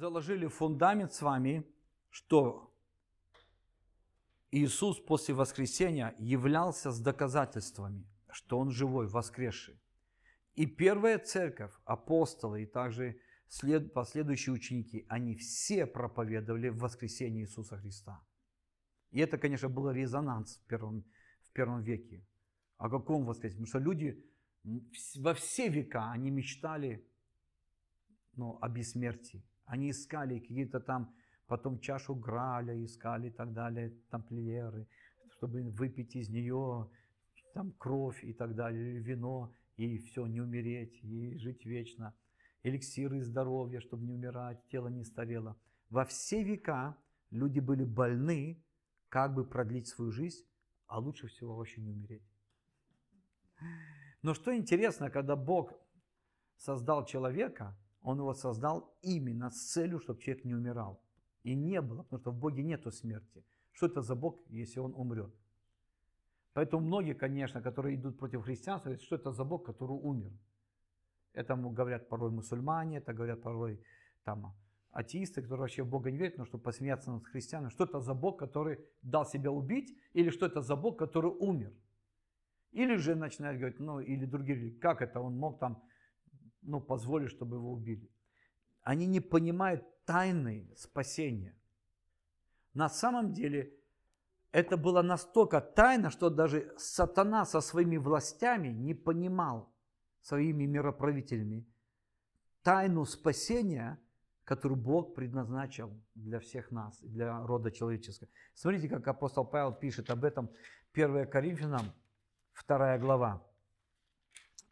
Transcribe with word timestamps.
заложили 0.00 0.46
фундамент 0.46 1.12
с 1.12 1.20
вами, 1.20 1.62
что 2.08 2.74
Иисус 4.50 4.98
после 4.98 5.34
воскресения 5.34 6.14
являлся 6.18 6.90
с 6.90 7.00
доказательствами, 7.00 8.06
что 8.30 8.58
Он 8.58 8.70
живой, 8.70 9.06
воскресший. 9.06 9.78
И 10.54 10.66
первая 10.66 11.18
церковь, 11.18 11.72
апостолы 11.84 12.62
и 12.62 12.66
также 12.66 13.20
след, 13.48 13.92
последующие 13.92 14.54
ученики, 14.54 15.04
они 15.08 15.34
все 15.36 15.86
проповедовали 15.86 16.70
в 16.70 16.78
воскресение 16.78 17.44
Иисуса 17.44 17.76
Христа. 17.76 18.22
И 19.10 19.20
это, 19.20 19.36
конечно, 19.36 19.68
был 19.68 19.90
резонанс 19.90 20.56
в 20.56 20.66
первом, 20.66 21.04
в 21.42 21.52
первом 21.52 21.82
веке. 21.82 22.26
О 22.78 22.88
каком 22.88 23.26
воскресении? 23.26 23.66
Потому 23.66 23.82
что 23.82 23.90
люди 23.90 24.24
во 25.16 25.34
все 25.34 25.68
века, 25.68 26.10
они 26.10 26.30
мечтали 26.30 27.06
ну, 28.32 28.58
о 28.62 28.68
бессмертии. 28.68 29.44
Они 29.70 29.90
искали 29.90 30.40
какие-то 30.40 30.80
там, 30.80 31.14
потом 31.46 31.78
чашу 31.78 32.16
Граля 32.16 32.74
искали 32.84 33.28
и 33.28 33.30
так 33.30 33.52
далее, 33.52 33.90
тамплиеры, 34.10 34.88
чтобы 35.28 35.62
выпить 35.62 36.16
из 36.16 36.28
нее 36.28 36.90
там 37.54 37.70
кровь 37.78 38.24
и 38.24 38.32
так 38.32 38.56
далее, 38.56 38.90
или 38.90 38.98
вино, 39.00 39.54
и 39.76 39.98
все, 39.98 40.26
не 40.26 40.40
умереть, 40.40 40.98
и 41.04 41.36
жить 41.38 41.64
вечно. 41.64 42.12
Эликсиры 42.64 43.22
здоровья, 43.22 43.78
чтобы 43.78 44.06
не 44.06 44.14
умирать, 44.14 44.58
тело 44.66 44.88
не 44.88 45.04
старело. 45.04 45.56
Во 45.88 46.04
все 46.04 46.42
века 46.42 46.96
люди 47.30 47.60
были 47.60 47.84
больны, 47.84 48.60
как 49.08 49.34
бы 49.34 49.44
продлить 49.44 49.86
свою 49.86 50.10
жизнь, 50.10 50.44
а 50.88 50.98
лучше 50.98 51.28
всего 51.28 51.54
вообще 51.54 51.80
не 51.80 51.92
умереть. 51.92 52.28
Но 54.22 54.34
что 54.34 54.52
интересно, 54.52 55.10
когда 55.10 55.36
Бог 55.36 55.72
создал 56.56 57.06
человека, 57.06 57.76
Он 58.02 58.18
его 58.18 58.34
создал 58.34 58.94
именно 59.02 59.50
с 59.50 59.72
целью, 59.72 60.00
чтобы 60.00 60.20
человек 60.20 60.44
не 60.44 60.54
умирал. 60.54 61.00
И 61.42 61.54
не 61.54 61.80
было, 61.80 62.02
потому 62.02 62.20
что 62.20 62.30
в 62.30 62.38
Боге 62.38 62.62
нету 62.62 62.90
смерти. 62.90 63.44
Что 63.72 63.86
это 63.86 64.02
за 64.02 64.14
Бог, 64.14 64.38
если 64.48 64.80
Он 64.80 64.94
умрет? 64.94 65.34
Поэтому 66.52 66.86
многие, 66.86 67.14
конечно, 67.14 67.62
которые 67.62 67.96
идут 67.96 68.18
против 68.18 68.42
христианства, 68.42 68.88
говорят, 68.88 69.02
что 69.02 69.16
это 69.16 69.32
за 69.32 69.44
Бог, 69.44 69.64
который 69.64 69.96
умер. 69.96 70.32
Это 71.32 71.54
говорят 71.54 72.08
порой 72.08 72.30
мусульмане, 72.30 72.98
это 72.98 73.12
говорят 73.12 73.42
порой 73.42 73.80
там, 74.24 74.54
атеисты, 74.90 75.42
которые 75.42 75.60
вообще 75.60 75.82
в 75.82 75.88
Бога 75.88 76.10
не 76.10 76.18
верят, 76.18 76.38
но 76.38 76.44
чтобы 76.44 76.64
посмеяться 76.64 77.10
над 77.10 77.24
христианами. 77.26 77.70
Что 77.70 77.84
это 77.84 78.00
за 78.00 78.14
Бог, 78.14 78.38
который 78.38 78.78
дал 79.02 79.24
себя 79.24 79.50
убить, 79.50 79.96
или 80.12 80.30
что 80.30 80.46
это 80.46 80.60
за 80.60 80.76
Бог, 80.76 80.98
который 80.98 81.30
умер? 81.30 81.72
Или 82.72 82.96
же 82.96 83.14
начинают 83.14 83.58
говорить, 83.58 83.80
ну, 83.80 84.00
или 84.00 84.24
другие, 84.26 84.72
как 84.72 85.02
это 85.02 85.20
он 85.20 85.36
мог 85.36 85.58
там, 85.58 85.82
ну, 86.62 86.80
позволить, 86.80 87.30
чтобы 87.30 87.56
его 87.56 87.72
убили. 87.72 88.10
Они 88.82 89.06
не 89.06 89.20
понимают 89.20 89.84
тайны 90.04 90.72
спасения. 90.76 91.54
На 92.74 92.88
самом 92.88 93.32
деле, 93.32 93.72
это 94.52 94.76
было 94.76 95.02
настолько 95.02 95.60
тайно, 95.60 96.10
что 96.10 96.30
даже 96.30 96.72
сатана 96.76 97.44
со 97.44 97.60
своими 97.60 97.96
властями 97.96 98.68
не 98.68 98.94
понимал, 98.94 99.72
своими 100.22 100.64
мироправителями, 100.64 101.66
тайну 102.62 103.04
спасения, 103.04 103.98
которую 104.44 104.80
Бог 104.80 105.14
предназначил 105.14 105.92
для 106.14 106.40
всех 106.40 106.70
нас, 106.70 107.00
для 107.00 107.46
рода 107.46 107.70
человеческого. 107.70 108.28
Смотрите, 108.54 108.88
как 108.88 109.06
апостол 109.08 109.44
Павел 109.44 109.72
пишет 109.72 110.10
об 110.10 110.24
этом 110.24 110.50
1 110.92 111.28
Коринфянам, 111.28 111.92
Вторая 112.60 112.98
глава. 112.98 113.42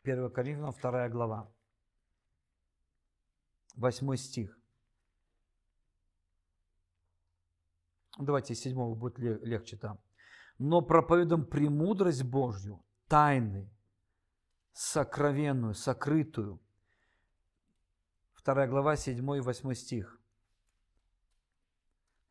1 0.04 0.30
Коринфянам, 0.30 0.72
вторая 0.72 1.08
глава. 1.08 1.50
Восьмой 3.78 4.16
стих. 4.16 4.58
Давайте 8.18 8.56
с 8.56 8.60
седьмого 8.60 8.96
будет 8.96 9.18
легче 9.18 9.76
там. 9.76 10.00
Но 10.58 10.82
проповедуем 10.82 11.46
премудрость 11.46 12.24
Божью, 12.24 12.84
тайны, 13.06 13.70
сокровенную, 14.72 15.74
сокрытую. 15.74 16.60
Вторая 18.34 18.66
глава, 18.66 18.96
седьмой 18.96 19.38
и 19.38 19.42
восьмой 19.42 19.76
стих. 19.76 20.20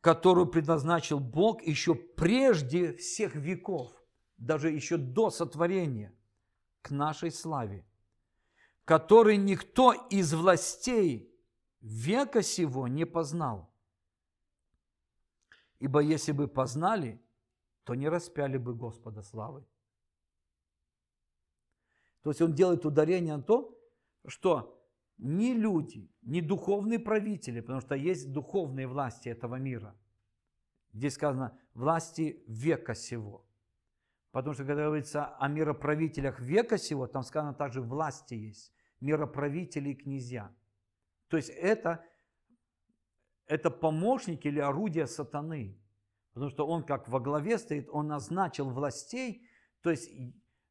Которую 0.02 0.48
предназначил 0.48 1.18
Бог 1.18 1.62
еще 1.62 1.94
прежде 1.94 2.94
всех 2.94 3.34
веков 3.34 3.94
даже 4.36 4.70
еще 4.70 4.98
до 4.98 5.30
сотворения, 5.30 6.14
к 6.82 6.90
нашей 6.90 7.30
славе, 7.30 7.86
который 8.84 9.38
никто 9.38 9.94
из 10.10 10.34
властей 10.34 11.34
века 11.80 12.42
сего 12.42 12.88
не 12.88 13.04
познал. 13.04 13.70
Ибо 15.78 16.00
если 16.00 16.32
бы 16.32 16.48
познали, 16.48 17.20
то 17.84 17.94
не 17.94 18.08
распяли 18.08 18.58
бы 18.58 18.74
Господа 18.74 19.22
славы. 19.22 19.64
То 22.22 22.30
есть 22.30 22.42
он 22.42 22.52
делает 22.52 22.84
ударение 22.84 23.36
на 23.36 23.42
то, 23.42 23.78
что 24.26 24.82
ни 25.18 25.52
люди, 25.52 26.10
ни 26.22 26.40
духовные 26.40 26.98
правители, 26.98 27.60
потому 27.60 27.80
что 27.80 27.94
есть 27.94 28.32
духовные 28.32 28.86
власти 28.86 29.28
этого 29.28 29.56
мира. 29.56 29.96
Здесь 30.92 31.14
сказано 31.14 31.58
власти 31.74 32.42
века 32.46 32.94
сего– 32.94 33.44
Потому 34.30 34.54
что, 34.54 34.64
когда 34.64 34.84
говорится 34.84 35.26
о 35.36 35.48
мироправителях 35.48 36.38
века 36.40 36.76
сего, 36.78 37.06
там 37.06 37.22
сказано 37.22 37.54
также 37.54 37.80
власти 37.80 38.34
есть, 38.34 38.72
мироправители 39.00 39.90
и 39.90 39.94
князья. 39.94 40.54
То 41.28 41.36
есть 41.36 41.50
это, 41.50 42.04
это 43.46 43.70
помощники 43.70 44.48
или 44.48 44.60
орудия 44.60 45.06
сатаны. 45.06 45.78
Потому 46.32 46.50
что 46.50 46.66
он 46.66 46.84
как 46.84 47.08
во 47.08 47.20
главе 47.20 47.58
стоит, 47.58 47.88
он 47.90 48.08
назначил 48.08 48.70
властей, 48.70 49.48
то 49.82 49.90
есть 49.90 50.10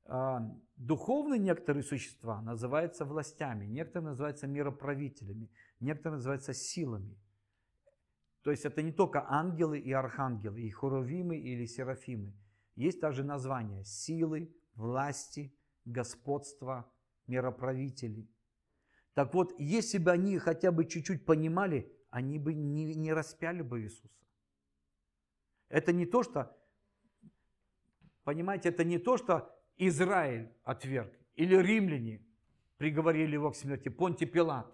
э, 0.06 0.38
духовные 0.75 1.40
некоторые 1.40 1.84
существа 1.84 2.41
называются 2.41 3.06
властями, 3.06 3.66
некоторые 3.66 4.09
называются 4.09 4.47
мироправителями, 4.47 5.51
некоторые 5.79 6.18
называются 6.18 6.53
силами. 6.53 7.18
То 8.44 8.51
есть 8.51 8.66
это 8.66 8.81
не 8.81 8.94
только 8.94 9.25
ангелы 9.29 9.79
и 9.79 9.91
архангелы, 9.91 10.62
и 10.62 10.69
хуровимы 10.72 11.38
или 11.38 11.66
серафимы– 11.66 12.34
есть 12.78 13.01
также 13.01 13.24
названия 13.24 13.84
силы, 13.84 14.56
власти, 14.75 15.51
господства, 15.84 16.89
мироправителей. 17.25 18.29
Так 19.17 19.33
вот, 19.33 19.55
если 19.57 19.97
бы 19.97 20.11
они 20.11 20.38
хотя 20.38 20.72
бы 20.72 20.85
чуть-чуть 20.85 21.25
понимали, 21.25 21.91
они 22.11 22.38
бы 22.38 22.53
не, 22.53 22.94
не 22.94 23.11
распяли 23.13 23.63
бы 23.63 23.81
Иисуса. 23.81 24.23
Это 25.69 25.91
не 25.91 26.05
то, 26.05 26.22
что, 26.22 26.55
понимаете, 28.23 28.69
это 28.69 28.83
не 28.83 29.00
то, 29.00 29.17
что 29.17 29.51
Израиль 29.77 30.53
отверг, 30.63 31.11
или 31.33 31.56
римляне 31.56 32.23
приговорили 32.77 33.33
его 33.33 33.50
к 33.50 33.56
смерти, 33.56 33.89
Понти 33.89 34.27
Пилат. 34.27 34.72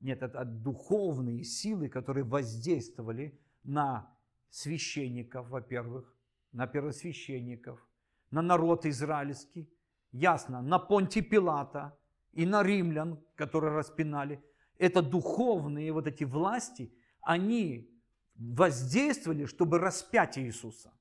Нет, 0.00 0.22
это 0.22 0.46
духовные 0.46 1.44
силы, 1.44 1.90
которые 1.90 2.24
воздействовали 2.24 3.38
на 3.62 4.10
священников, 4.48 5.50
во-первых, 5.50 6.16
на 6.52 6.66
первосвященников, 6.66 7.86
на 8.30 8.40
народ 8.40 8.86
израильский, 8.86 9.70
ясно, 10.12 10.62
на 10.62 10.78
Понти 10.78 11.20
Пилата 11.20 11.94
и 12.34 12.46
на 12.46 12.62
римлян, 12.62 13.22
которые 13.36 13.72
распинали. 13.72 14.42
Это 14.78 15.02
духовные 15.02 15.92
вот 15.92 16.06
эти 16.06 16.24
власти, 16.24 16.92
они 17.20 17.90
воздействовали, 18.34 19.46
чтобы 19.46 19.78
распять 19.78 20.38
Иисуса. 20.38 20.92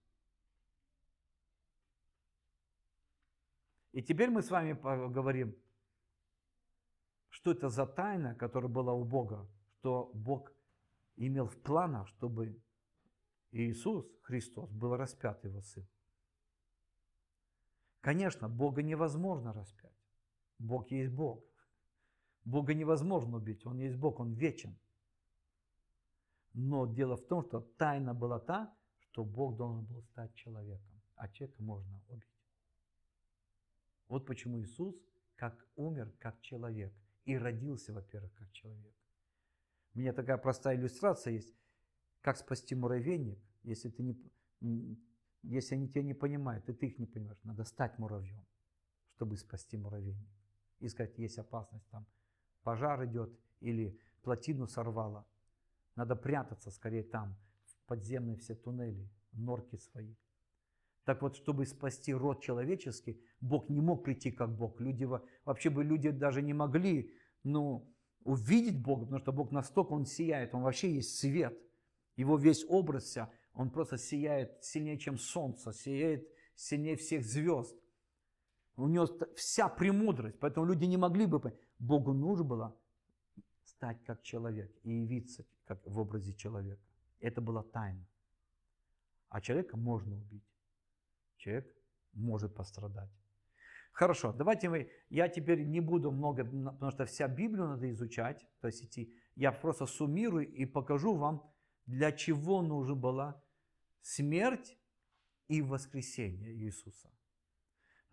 И 3.91 4.01
теперь 4.01 4.29
мы 4.29 4.41
с 4.41 4.49
вами 4.49 4.73
поговорим, 4.73 5.55
что 7.29 7.51
это 7.51 7.69
за 7.69 7.85
тайна, 7.85 8.35
которая 8.35 8.71
была 8.71 8.94
у 8.94 9.03
Бога, 9.03 9.47
что 9.79 10.11
Бог 10.13 10.51
имел 11.15 11.47
в 11.47 11.57
планах, 11.62 12.07
чтобы 12.07 12.59
Иисус 13.51 14.06
Христос 14.21 14.69
был 14.71 14.95
распят 14.95 15.44
его 15.44 15.62
сын. 15.62 15.88
Конечно, 18.01 18.50
Бога 18.50 18.81
невозможно 18.81 19.53
распять. 19.53 19.93
Бог 20.63 20.92
есть 20.92 21.12
Бог. 21.12 21.44
Бога 22.45 22.74
невозможно 22.74 23.38
убить, 23.38 23.65
Он 23.65 23.80
есть 23.80 23.98
Бог, 23.98 24.19
Он 24.19 24.33
вечен. 24.33 24.77
Но 26.54 26.86
дело 26.86 27.18
в 27.18 27.25
том, 27.27 27.44
что 27.44 27.60
тайна 27.77 28.13
была 28.13 28.39
та, 28.39 28.74
что 29.00 29.24
Бог 29.24 29.57
должен 29.57 29.86
был 29.86 30.01
стать 30.04 30.33
человеком, 30.36 31.01
а 31.15 31.27
человека 31.27 31.62
можно 31.62 32.01
убить. 32.10 32.30
Вот 34.07 34.25
почему 34.25 34.60
Иисус 34.62 34.95
как 35.36 35.68
умер 35.75 36.13
как 36.19 36.39
человек 36.42 36.94
и 37.25 37.38
родился, 37.38 37.94
во-первых, 37.94 38.33
как 38.36 38.51
человек. 38.51 38.95
У 39.95 40.00
меня 40.00 40.13
такая 40.13 40.38
простая 40.38 40.77
иллюстрация 40.77 41.33
есть. 41.33 41.54
Как 42.21 42.38
спасти 42.38 42.75
муравейник, 42.75 43.39
если, 43.63 43.89
ты 43.89 44.04
не, 44.04 44.98
если 45.42 45.75
они 45.75 45.89
тебя 45.89 46.04
не 46.04 46.13
понимают, 46.13 46.69
и 46.69 46.74
ты 46.74 46.88
их 46.88 47.00
не 47.00 47.06
понимаешь? 47.06 47.39
Надо 47.44 47.66
стать 47.66 48.00
муравьем, 48.00 48.45
чтобы 49.16 49.36
спасти 49.36 49.77
муравейник. 49.77 50.43
И 50.83 50.89
сказать, 50.89 51.18
есть 51.18 51.39
опасность, 51.39 51.88
там 51.91 52.06
пожар 52.63 53.06
идет 53.06 53.31
или 53.62 53.97
плотину 54.21 54.68
сорвало. 54.68 55.25
Надо 55.95 56.18
прятаться 56.18 56.71
скорее 56.71 57.03
там, 57.03 57.38
в 57.63 57.88
подземные 57.88 58.35
все 58.35 58.53
туннели, 58.53 59.09
норки 59.31 59.77
свои. 59.77 60.13
Так 61.06 61.21
вот, 61.21 61.38
чтобы 61.38 61.65
спасти 61.65 62.13
род 62.13 62.41
человеческий, 62.41 63.21
Бог 63.39 63.69
не 63.69 63.80
мог 63.80 64.03
прийти 64.03 64.30
как 64.30 64.53
Бог. 64.53 64.81
Люди, 64.81 65.07
вообще 65.45 65.69
бы 65.69 65.85
люди 65.85 66.09
даже 66.09 66.41
не 66.41 66.53
могли 66.53 67.13
ну, 67.44 67.89
увидеть 68.25 68.81
Бога, 68.81 69.06
потому 69.06 69.21
что 69.21 69.31
Бог 69.31 69.51
настолько, 69.51 69.94
Он 69.94 70.06
сияет, 70.06 70.53
Он 70.53 70.63
вообще 70.63 70.94
есть 70.95 71.18
свет. 71.18 71.57
Его 72.18 72.38
весь 72.38 72.65
образ 72.68 73.06
вся, 73.06 73.30
Он 73.53 73.69
просто 73.69 73.97
сияет 73.97 74.62
сильнее, 74.65 74.97
чем 74.97 75.18
солнце, 75.18 75.71
сияет 75.71 76.27
сильнее 76.56 76.97
всех 76.97 77.24
звезд. 77.24 77.74
У 78.75 78.87
него 78.87 79.07
вся 79.35 79.69
премудрость, 79.69 80.39
поэтому 80.39 80.65
люди 80.65 80.85
не 80.85 80.97
могли 80.97 81.25
бы 81.25 81.39
понять. 81.39 81.59
Богу 81.79 82.13
нужно 82.13 82.43
было 82.43 82.75
стать 83.63 84.03
как 84.03 84.23
человек 84.23 84.71
и 84.83 84.91
явиться 84.91 85.45
как 85.65 85.85
в 85.85 85.99
образе 85.99 86.33
человека. 86.33 86.81
Это 87.19 87.41
была 87.41 87.63
тайна. 87.63 88.05
А 89.29 89.41
человека 89.41 89.77
можно 89.77 90.15
убить. 90.15 90.43
Человек 91.37 91.75
может 92.13 92.55
пострадать. 92.55 93.09
Хорошо, 93.91 94.33
давайте 94.33 94.69
мы, 94.69 94.89
я 95.09 95.27
теперь 95.29 95.65
не 95.65 95.79
буду 95.79 96.11
много, 96.11 96.43
потому 96.43 96.91
что 96.91 97.05
вся 97.05 97.27
Библию 97.27 97.67
надо 97.67 97.91
изучать, 97.91 98.45
то 98.59 98.67
есть 98.67 98.83
идти. 98.83 99.13
Я 99.35 99.51
просто 99.51 99.85
суммирую 99.85 100.51
и 100.51 100.65
покажу 100.65 101.15
вам, 101.15 101.43
для 101.85 102.11
чего 102.11 102.61
нужна 102.61 102.95
была 102.95 103.43
смерть 104.01 104.77
и 105.47 105.61
воскресение 105.61 106.55
Иисуса. 106.55 107.09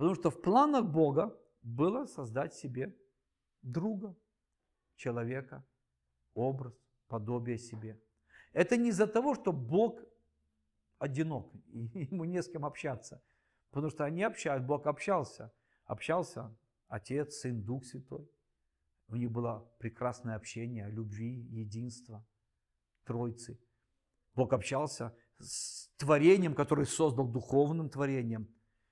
Потому 0.00 0.14
что 0.14 0.30
в 0.30 0.40
планах 0.40 0.86
Бога 0.86 1.38
было 1.60 2.06
создать 2.06 2.54
себе 2.54 2.96
друга, 3.60 4.16
человека, 4.96 5.62
образ, 6.32 6.72
подобие 7.06 7.58
себе. 7.58 8.00
Это 8.54 8.78
не 8.78 8.88
из-за 8.88 9.06
того, 9.06 9.34
что 9.34 9.52
Бог 9.52 10.00
одинок, 10.98 11.52
и 11.92 12.06
ему 12.10 12.24
не 12.24 12.42
с 12.42 12.48
кем 12.48 12.64
общаться. 12.64 13.22
Потому 13.68 13.90
что 13.90 14.06
они 14.06 14.22
общались, 14.22 14.64
Бог 14.64 14.86
общался. 14.86 15.52
Общался 15.84 16.56
Отец, 16.88 17.34
Сын, 17.34 17.62
Дух 17.62 17.84
Святой. 17.84 18.26
У 19.08 19.16
них 19.16 19.30
было 19.30 19.70
прекрасное 19.78 20.36
общение, 20.36 20.88
любви, 20.88 21.42
единства, 21.50 22.26
Троицы. 23.04 23.60
Бог 24.34 24.54
общался 24.54 25.14
с 25.38 25.90
творением, 25.98 26.54
которое 26.54 26.86
создал 26.86 27.28
духовным 27.28 27.90
творением, 27.90 28.48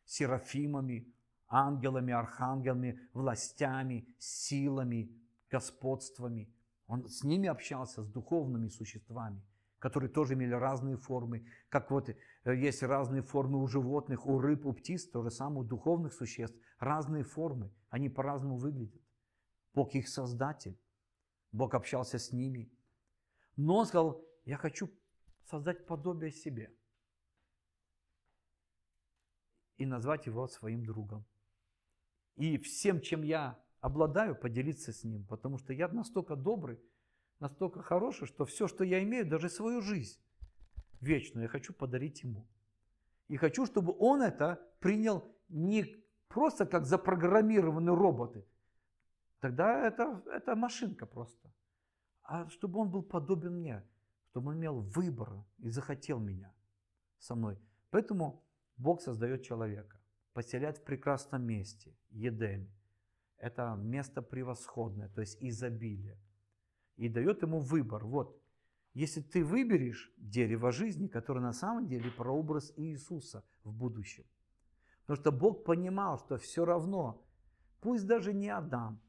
серафимами, 0.09 1.07
ангелами, 1.49 2.13
архангелами, 2.13 2.99
властями, 3.13 4.09
силами, 4.19 5.11
господствами. 5.51 6.51
Он 6.87 7.07
с 7.07 7.23
ними 7.23 7.49
общался, 7.49 8.03
с 8.03 8.09
духовными 8.09 8.69
существами, 8.69 9.43
которые 9.79 10.11
тоже 10.11 10.33
имели 10.33 10.55
разные 10.55 10.97
формы. 10.97 11.47
Как 11.69 11.91
вот 11.91 12.09
э, 12.09 12.17
есть 12.45 12.83
разные 12.83 13.21
формы 13.21 13.63
у 13.63 13.67
животных, 13.67 14.27
у 14.27 14.39
рыб, 14.41 14.65
у 14.65 14.73
птиц, 14.73 15.07
то 15.07 15.23
же 15.23 15.31
самое 15.31 15.61
у 15.61 15.65
духовных 15.65 16.15
существ. 16.15 16.57
Разные 16.79 17.23
формы, 17.23 17.71
они 17.91 18.09
по-разному 18.09 18.57
выглядят. 18.57 19.03
Бог 19.75 19.95
их 19.95 20.09
создатель. 20.09 20.79
Бог 21.53 21.75
общался 21.75 22.19
с 22.19 22.33
ними. 22.33 22.73
Но 23.57 23.85
сказал, 23.85 24.25
я 24.47 24.57
хочу 24.57 24.91
создать 25.45 25.87
подобие 25.87 26.31
себе 26.31 26.73
и 29.79 29.87
назвать 29.87 30.27
его 30.27 30.47
своим 30.49 30.85
другом. 30.85 31.25
И 32.37 32.59
всем, 32.59 33.01
чем 33.01 33.23
я 33.23 33.59
обладаю, 33.81 34.37
поделиться 34.37 34.93
с 34.93 35.05
ним, 35.05 35.25
потому 35.27 35.59
что 35.59 35.73
я 35.73 35.89
настолько 35.89 36.37
добрый, 36.37 36.81
настолько 37.41 37.83
хороший, 37.83 38.27
что 38.27 38.45
все, 38.45 38.69
что 38.69 38.85
я 38.85 39.03
имею, 39.03 39.27
даже 39.27 39.49
свою 39.49 39.81
жизнь 39.81 40.21
вечную, 41.01 41.45
я 41.45 41.49
хочу 41.49 41.73
подарить 41.73 42.23
ему. 42.23 42.47
И 43.29 43.37
хочу, 43.37 43.67
чтобы 43.67 43.95
он 43.99 44.23
это 44.23 44.61
принял 44.81 45.25
не 45.49 45.85
просто 46.29 46.67
как 46.67 46.87
запрограммированные 46.87 47.95
роботы, 47.95 48.45
тогда 49.41 49.87
это, 49.87 50.23
это 50.27 50.57
машинка 50.57 51.07
просто, 51.07 51.53
а 52.23 52.49
чтобы 52.49 52.81
он 52.81 52.91
был 52.91 53.03
подобен 53.03 53.59
мне, 53.59 53.85
чтобы 54.31 54.51
он 54.51 54.59
имел 54.59 54.81
выбор 54.81 55.45
и 55.59 55.71
захотел 55.71 56.19
меня 56.19 56.53
со 57.19 57.35
мной. 57.35 57.59
Поэтому 57.91 58.45
Бог 58.79 59.03
создает 59.03 59.43
человека, 59.43 60.01
поселяет 60.33 60.79
в 60.79 60.85
прекрасном 60.85 61.43
месте, 61.45 61.95
Едеме. 62.11 62.73
Это 63.37 63.75
место 63.77 64.23
превосходное, 64.23 65.09
то 65.09 65.21
есть 65.21 65.37
изобилие. 65.41 66.19
И 66.97 67.09
дает 67.09 67.43
ему 67.43 67.61
выбор. 67.61 68.05
Вот, 68.05 68.41
если 68.95 69.21
ты 69.21 69.45
выберешь 69.45 70.13
дерево 70.17 70.73
жизни, 70.73 71.09
которое 71.09 71.41
на 71.41 71.53
самом 71.53 71.87
деле 71.87 72.11
прообраз 72.11 72.73
Иисуса 72.77 73.45
в 73.63 73.73
будущем. 73.73 74.25
Потому 75.01 75.21
что 75.21 75.33
Бог 75.33 75.65
понимал, 75.65 76.19
что 76.19 76.37
все 76.37 76.65
равно, 76.65 77.25
пусть 77.81 78.07
даже 78.07 78.33
не 78.33 78.49
Адам, 78.49 79.01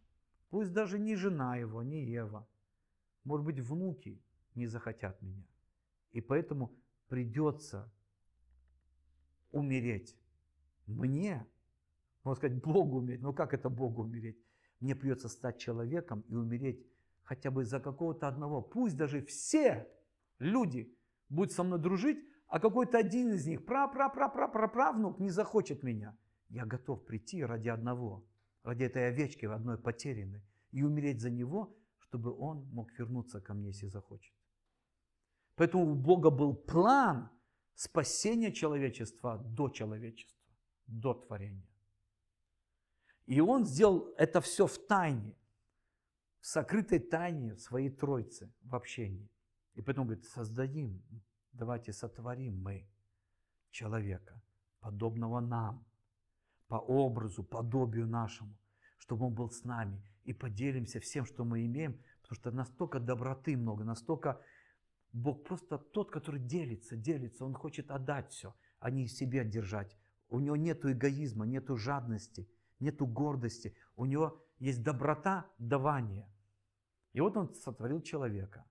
пусть 0.49 0.73
даже 0.73 0.99
не 0.99 1.15
жена 1.15 1.57
его, 1.57 1.83
не 1.83 2.05
Ева, 2.05 2.47
может 3.23 3.45
быть, 3.45 3.59
внуки 3.59 4.21
не 4.55 4.67
захотят 4.67 5.21
меня. 5.21 5.45
И 6.11 6.21
поэтому 6.21 6.75
придется 7.07 7.91
умереть 9.51 10.15
мне, 10.87 11.45
можно 12.23 12.37
сказать, 12.37 12.61
Богу 12.61 12.97
умереть. 12.97 13.21
Но 13.21 13.33
как 13.33 13.53
это 13.53 13.69
Богу 13.69 14.03
умереть? 14.03 14.37
Мне 14.79 14.95
придется 14.95 15.29
стать 15.29 15.57
человеком 15.57 16.23
и 16.29 16.35
умереть 16.35 16.85
хотя 17.23 17.51
бы 17.51 17.63
за 17.63 17.79
какого-то 17.79 18.27
одного. 18.27 18.61
Пусть 18.61 18.97
даже 18.97 19.21
все 19.21 19.87
люди 20.39 20.95
будут 21.29 21.53
со 21.53 21.63
мной 21.63 21.79
дружить, 21.79 22.17
а 22.47 22.59
какой-то 22.59 22.97
один 22.97 23.33
из 23.33 23.45
них, 23.45 23.65
пра-пра-пра-пра-правнук, 23.65 25.19
не 25.19 25.29
захочет 25.29 25.83
меня. 25.83 26.17
Я 26.49 26.65
готов 26.65 27.05
прийти 27.05 27.43
ради 27.43 27.69
одного, 27.69 28.25
ради 28.63 28.83
этой 28.83 29.09
овечки 29.09 29.45
одной 29.45 29.77
потерянной, 29.77 30.41
и 30.71 30.81
умереть 30.81 31.21
за 31.21 31.29
него, 31.29 31.77
чтобы 31.99 32.35
он 32.35 32.65
мог 32.71 32.91
вернуться 32.97 33.39
ко 33.39 33.53
мне, 33.53 33.67
если 33.67 33.87
захочет. 33.87 34.33
Поэтому 35.55 35.91
у 35.91 35.95
Бога 35.95 36.31
был 36.31 36.55
план 36.55 37.29
спасения 37.79 38.51
человечества 38.51 39.37
до 39.37 39.69
человечества, 39.69 40.37
до 40.85 41.13
творения. 41.13 41.65
И 43.25 43.39
Он 43.39 43.65
сделал 43.65 44.13
это 44.17 44.41
все 44.41 44.67
в 44.67 44.77
тайне, 44.77 45.33
в 46.41 46.47
сокрытой 46.47 46.99
тайне 46.99 47.55
своей 47.55 47.89
Троицы, 47.89 48.51
в 48.63 48.75
общении. 48.75 49.29
И 49.75 49.81
поэтому 49.81 50.07
говорит, 50.07 50.25
создадим, 50.25 51.01
давайте 51.53 51.93
сотворим 51.93 52.61
мы 52.61 52.85
человека, 53.71 54.41
подобного 54.81 55.39
нам, 55.39 55.85
по 56.67 56.75
образу, 56.75 57.45
подобию 57.45 58.07
нашему, 58.07 58.57
чтобы 58.97 59.27
он 59.27 59.33
был 59.33 59.51
с 59.51 59.63
нами, 59.63 60.03
и 60.25 60.33
поделимся 60.33 60.99
всем, 60.99 61.25
что 61.25 61.45
мы 61.45 61.65
имеем, 61.65 61.97
потому 62.23 62.35
что 62.35 62.51
настолько 62.51 62.99
доброты 62.99 63.55
много, 63.55 63.85
настолько 63.85 64.41
Бог 65.11 65.43
просто 65.43 65.77
тот, 65.77 66.11
который 66.11 66.39
делится, 66.39 66.95
делится, 66.95 67.45
Он 67.45 67.53
хочет 67.53 67.91
отдать 67.91 68.31
все, 68.31 68.53
а 68.79 68.91
не 68.91 69.07
себе 69.07 69.43
держать. 69.43 69.97
У 70.29 70.39
Него 70.39 70.55
нет 70.55 70.85
эгоизма, 70.85 71.45
нет 71.45 71.65
жадности, 71.69 72.47
нет 72.79 73.01
гордости, 73.01 73.75
у 73.95 74.05
Него 74.05 74.43
есть 74.59 74.83
доброта 74.83 75.49
давания. 75.57 76.29
И 77.13 77.21
вот 77.21 77.37
Он 77.37 77.53
сотворил 77.55 78.01
человека 78.01 78.65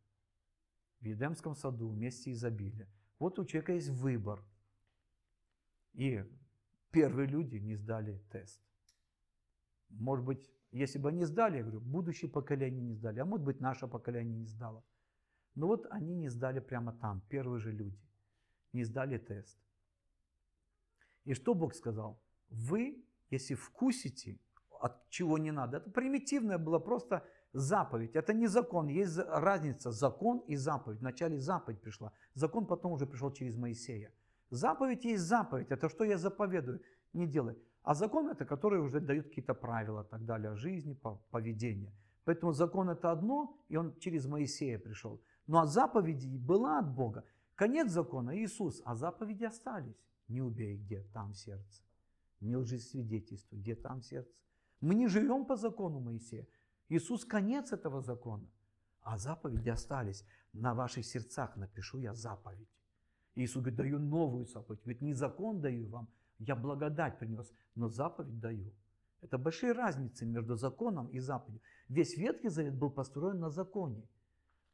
в 1.01 1.05
Едемском 1.05 1.55
саду 1.55 1.89
вместе 1.89 2.33
изобилия. 2.33 2.89
Вот 3.19 3.39
у 3.39 3.45
человека 3.45 3.73
есть 3.73 3.89
выбор. 3.89 4.45
И 5.95 6.25
первые 6.93 7.27
люди 7.27 7.57
не 7.57 7.75
сдали 7.75 8.23
тест. 8.31 8.61
Может 9.89 10.25
быть, 10.25 10.51
если 10.71 10.99
бы 10.99 11.09
они 11.09 11.25
сдали, 11.25 11.57
я 11.57 11.63
говорю, 11.63 11.81
будущее 11.81 12.31
поколение 12.31 12.83
не 12.83 12.95
сдали, 12.95 13.21
а 13.21 13.25
может 13.25 13.45
быть, 13.45 13.61
наше 13.61 13.89
поколение 13.89 14.37
не 14.37 14.47
сдало. 14.47 14.85
Но 15.59 15.67
вот 15.67 15.87
они 15.91 16.15
не 16.15 16.29
сдали 16.29 16.61
прямо 16.61 16.93
там, 16.93 17.21
первые 17.29 17.59
же 17.59 17.73
люди. 17.73 17.99
Не 18.73 18.85
сдали 18.85 19.19
тест. 19.19 19.59
И 21.25 21.35
что 21.35 21.53
Бог 21.53 21.75
сказал? 21.75 22.17
Вы, 22.49 23.05
если 23.31 23.57
вкусите, 23.57 24.39
от 24.81 25.09
чего 25.09 25.37
не 25.37 25.51
надо, 25.51 25.79
это 25.79 25.91
примитивное 25.91 26.59
было 26.59 26.79
просто 26.79 27.25
заповедь. 27.53 28.15
Это 28.15 28.35
не 28.35 28.47
закон, 28.47 28.87
есть 28.87 29.19
разница 29.19 29.91
закон 29.91 30.39
и 30.47 30.55
заповедь. 30.55 31.01
Вначале 31.01 31.39
заповедь 31.39 31.81
пришла, 31.81 32.13
закон 32.35 32.65
потом 32.65 32.93
уже 32.93 33.07
пришел 33.07 33.33
через 33.33 33.57
Моисея. 33.57 34.13
Заповедь 34.51 35.05
есть 35.05 35.25
заповедь, 35.25 35.73
это 35.73 35.89
что 35.89 36.05
я 36.05 36.19
заповедую, 36.19 36.81
не 37.13 37.27
делай. 37.27 37.57
А 37.83 37.95
закон 37.95 38.29
это, 38.29 38.45
который 38.45 38.81
уже 38.81 39.01
дает 39.01 39.25
какие-то 39.25 39.55
правила 39.55 40.05
так 40.05 40.25
далее 40.25 40.55
жизни, 40.55 40.97
поведения. 41.31 41.93
Поэтому 42.25 42.53
закон 42.53 42.91
это 42.91 43.11
одно, 43.11 43.59
и 43.69 43.77
он 43.77 43.99
через 43.99 44.27
Моисея 44.27 44.79
пришел. 44.79 45.21
Ну 45.49 45.59
а 45.59 45.67
заповеди 45.67 46.29
была 46.37 46.79
от 46.79 46.95
Бога. 46.95 47.25
Конец 47.57 47.91
закона 47.91 48.39
Иисус, 48.39 48.83
а 48.85 48.95
заповеди 48.95 49.45
остались. 49.45 49.97
Не 50.29 50.43
убей, 50.43 50.77
где 50.77 51.03
там 51.13 51.35
сердце. 51.35 51.83
Не 52.41 52.57
лжесвидетельствуй, 52.57 53.59
где 53.59 53.75
там 53.75 54.03
сердце. 54.03 54.31
Мы 54.81 54.95
не 54.95 55.09
живем 55.09 55.47
по 55.47 55.57
закону 55.57 56.01
Моисея. 56.01 56.47
Иисус 56.89 57.25
конец 57.25 57.73
этого 57.73 58.01
закона. 58.01 58.47
а 59.01 59.17
заповеди 59.17 59.71
остались. 59.71 60.25
На 60.53 60.75
ваших 60.75 61.07
сердцах 61.07 61.57
напишу 61.57 61.99
я 61.99 62.15
заповедь. 62.15 62.69
Иисус 63.35 63.63
говорит, 63.63 63.77
даю 63.77 63.99
новую 63.99 64.45
заповедь. 64.45 64.81
Говорит, 64.83 65.03
не 65.03 65.15
закон 65.15 65.61
даю 65.61 65.89
вам, 65.89 66.09
я 66.39 66.55
благодать 66.55 67.19
принес, 67.19 67.51
но 67.75 67.89
заповедь 67.89 68.39
даю. 68.39 68.73
Это 69.23 69.39
большие 69.39 69.73
разницы 69.73 70.27
между 70.27 70.57
законом 70.57 71.07
и 71.09 71.21
заповедью. 71.21 71.63
Весь 71.89 72.17
Ветхий 72.19 72.51
Завет 72.51 72.75
был 72.75 72.91
построен 72.91 73.41
на 73.41 73.51
законе. 73.51 74.07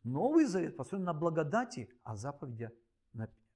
Новый 0.05 0.45
Завет 0.45 0.77
построен 0.77 1.05
на 1.05 1.15
благодати, 1.15 1.89
а 2.03 2.15
заповеди 2.15 2.71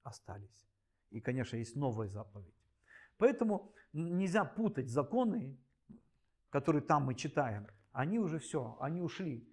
остались. 0.03 0.67
И, 1.11 1.21
конечно, 1.21 1.57
есть 1.57 1.77
новая 1.77 2.09
заповедь. 2.09 2.55
Поэтому 3.19 3.73
нельзя 3.93 4.45
путать 4.45 4.89
законы, 4.89 5.57
которые 6.51 6.83
там 6.83 7.05
мы 7.05 7.15
читаем. 7.15 7.67
Они 7.93 8.19
уже 8.19 8.39
все, 8.39 8.77
они 8.81 9.03
ушли. 9.03 9.47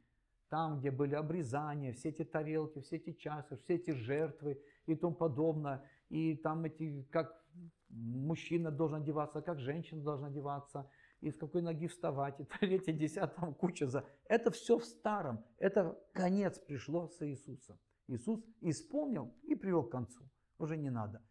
Там, 0.49 0.79
где 0.79 0.91
были 0.91 1.15
обрезания, 1.15 1.93
все 1.93 2.09
эти 2.09 2.23
тарелки, 2.23 2.79
все 2.79 2.97
эти 2.97 3.13
часы, 3.13 3.57
все 3.57 3.75
эти 3.75 3.91
жертвы 3.91 4.61
и 4.85 4.95
тому 4.95 5.15
подобное. 5.15 5.83
И 6.09 6.37
там 6.37 6.63
эти, 6.65 7.03
как 7.11 7.43
мужчина 7.89 8.71
должен 8.71 9.01
одеваться, 9.01 9.41
как 9.41 9.59
женщина 9.59 10.01
должна 10.03 10.27
одеваться, 10.27 10.89
и 11.22 11.31
с 11.31 11.38
какой 11.38 11.62
ноги 11.62 11.88
вставать, 11.88 12.39
и 12.39 12.43
третье, 12.43 12.93
десятое, 12.93 13.51
куча 13.53 13.88
за... 13.88 14.05
Это 14.25 14.51
все 14.51 14.77
в 14.77 14.86
старом. 14.86 15.43
Это 15.57 15.98
конец 16.13 16.60
пришло 16.60 17.07
с 17.07 17.22
Иисусом. 17.25 17.77
Иисус 18.07 18.43
исполнил 18.62 19.34
и 19.43 19.55
привел 19.55 19.84
к 19.84 19.91
концу. 19.91 20.24
Уже 20.60 20.77
не 20.77 20.89
надо. 20.89 21.22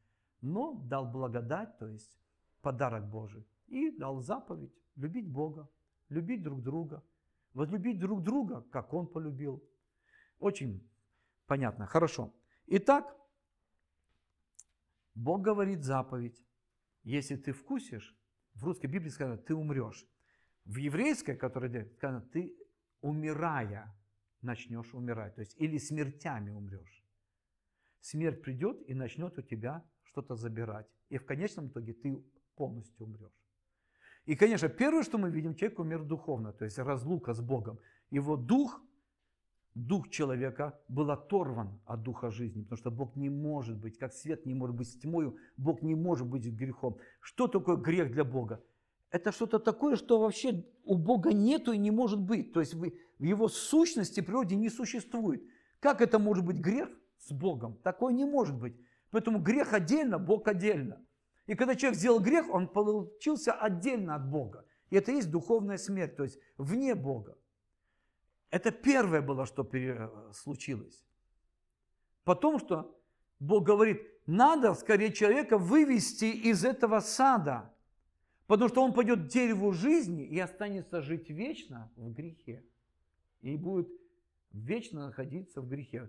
Но 0.41 0.75
дал 0.75 1.11
благодать, 1.11 1.79
то 1.79 1.89
есть 1.89 2.19
подарок 2.61 3.09
Божий. 3.09 3.47
И 3.69 3.91
дал 3.91 4.21
заповедь 4.21 4.75
любить 4.97 5.31
Бога, 5.31 5.69
любить 6.09 6.43
друг 6.43 6.63
друга, 6.63 7.03
возлюбить 7.53 7.99
друг 7.99 8.23
друга, 8.23 8.63
как 8.71 8.93
Он 8.93 9.07
полюбил. 9.07 9.63
Очень 10.39 10.89
понятно. 11.47 11.87
Хорошо. 11.87 12.33
Итак, 12.67 13.17
Бог 15.15 15.43
говорит 15.43 15.85
заповедь. 15.85 16.43
Если 17.05 17.37
ты 17.37 17.53
вкусишь, 17.53 18.17
в 18.55 18.65
русской 18.65 18.87
Библии 18.87 19.11
сказано, 19.11 19.37
ты 19.37 19.55
умрешь. 19.55 20.07
В 20.65 20.77
еврейской, 20.77 21.37
которая 21.37 21.89
сказано, 21.97 22.21
ты 22.21 22.57
умирая 23.01 23.95
начнешь 24.43 24.95
умирать. 24.95 25.35
То 25.35 25.41
есть 25.41 25.55
или 25.59 25.79
смертями 25.79 26.51
умрешь. 26.51 27.05
Смерть 28.01 28.43
придет 28.43 28.83
и 28.87 28.95
начнет 28.95 29.37
у 29.39 29.43
тебя 29.43 29.85
что-то 30.05 30.37
забирать. 30.37 30.87
И 31.09 31.19
в 31.19 31.25
конечном 31.25 31.69
итоге 31.69 31.95
ты 31.95 32.23
полностью 32.55 33.07
умрешь. 33.07 33.33
И, 34.27 34.37
конечно, 34.37 34.69
первое, 34.69 35.03
что 35.03 35.19
мы 35.19 35.31
видим, 35.31 35.55
человек 35.55 35.79
умер 35.79 36.05
духовно, 36.05 36.53
то 36.53 36.65
есть 36.65 36.79
разлука 36.79 37.35
с 37.35 37.41
Богом. 37.41 37.79
Его 38.11 38.37
дух, 38.37 38.81
дух 39.75 40.09
человека 40.09 40.79
был 40.89 41.11
оторван 41.11 41.81
от 41.85 42.03
духа 42.03 42.31
жизни, 42.31 42.63
потому 42.63 42.79
что 42.79 42.91
Бог 42.91 43.17
не 43.17 43.29
может 43.29 43.77
быть, 43.77 43.99
как 43.99 44.13
свет 44.13 44.47
не 44.47 44.55
может 44.55 44.77
быть 44.77 44.89
с 44.89 44.97
тьмою, 44.97 45.37
Бог 45.57 45.83
не 45.83 45.95
может 45.95 46.27
быть 46.27 46.47
грехом. 46.47 46.99
Что 47.21 47.49
такое 47.49 47.77
грех 47.77 48.13
для 48.13 48.25
Бога? 48.25 48.63
Это 49.11 49.33
что-то 49.33 49.59
такое, 49.59 49.97
что 49.97 50.21
вообще 50.21 50.65
у 50.85 50.97
Бога 50.97 51.33
нету 51.33 51.73
и 51.73 51.79
не 51.79 51.91
может 51.91 52.21
быть. 52.21 52.53
То 52.53 52.61
есть 52.61 52.75
в 52.75 52.91
его 53.19 53.49
сущности, 53.49 54.21
природе 54.21 54.57
не 54.57 54.69
существует. 54.69 55.43
Как 55.81 56.01
это 56.01 56.19
может 56.19 56.45
быть 56.45 56.59
грех 56.59 56.89
с 57.19 57.33
Богом? 57.33 57.79
Такое 57.83 58.13
не 58.13 58.25
может 58.25 58.59
быть. 58.59 58.77
Поэтому 59.11 59.39
грех 59.39 59.73
отдельно, 59.73 60.19
Бог 60.19 60.49
отдельно. 60.49 61.05
И 61.47 61.55
когда 61.55 61.75
человек 61.77 61.99
сделал 61.99 62.21
грех, 62.21 62.53
он 62.53 62.69
получился 62.69 63.53
отдельно 63.53 64.15
от 64.17 64.29
Бога. 64.31 64.65
И 64.91 64.97
это 64.97 65.13
и 65.13 65.17
есть 65.17 65.31
духовная 65.31 65.77
смерть, 65.77 66.17
то 66.17 66.25
есть 66.25 66.39
вне 66.57 66.95
Бога. 66.95 67.37
Это 68.55 68.71
первое 68.71 69.21
было, 69.21 69.47
что 69.47 69.69
случилось. 70.33 71.05
Потом, 72.23 72.61
что 72.61 72.97
Бог 73.41 73.65
говорит, 73.65 74.01
надо 74.27 74.75
скорее 74.75 75.13
человека 75.13 75.59
вывести 75.59 76.27
из 76.27 76.65
этого 76.65 77.01
сада, 77.01 77.75
потому 78.47 78.69
что 78.69 78.85
он 78.85 78.93
пойдет 78.93 79.25
к 79.25 79.27
дереву 79.27 79.73
жизни 79.73 80.25
и 80.25 80.39
останется 80.39 81.03
жить 81.03 81.31
вечно 81.31 81.91
в 81.97 82.13
грехе. 82.13 82.65
И 83.41 83.57
будет 83.57 83.89
вечно 84.53 85.07
находиться 85.07 85.61
в 85.61 85.69
грехе. 85.69 86.09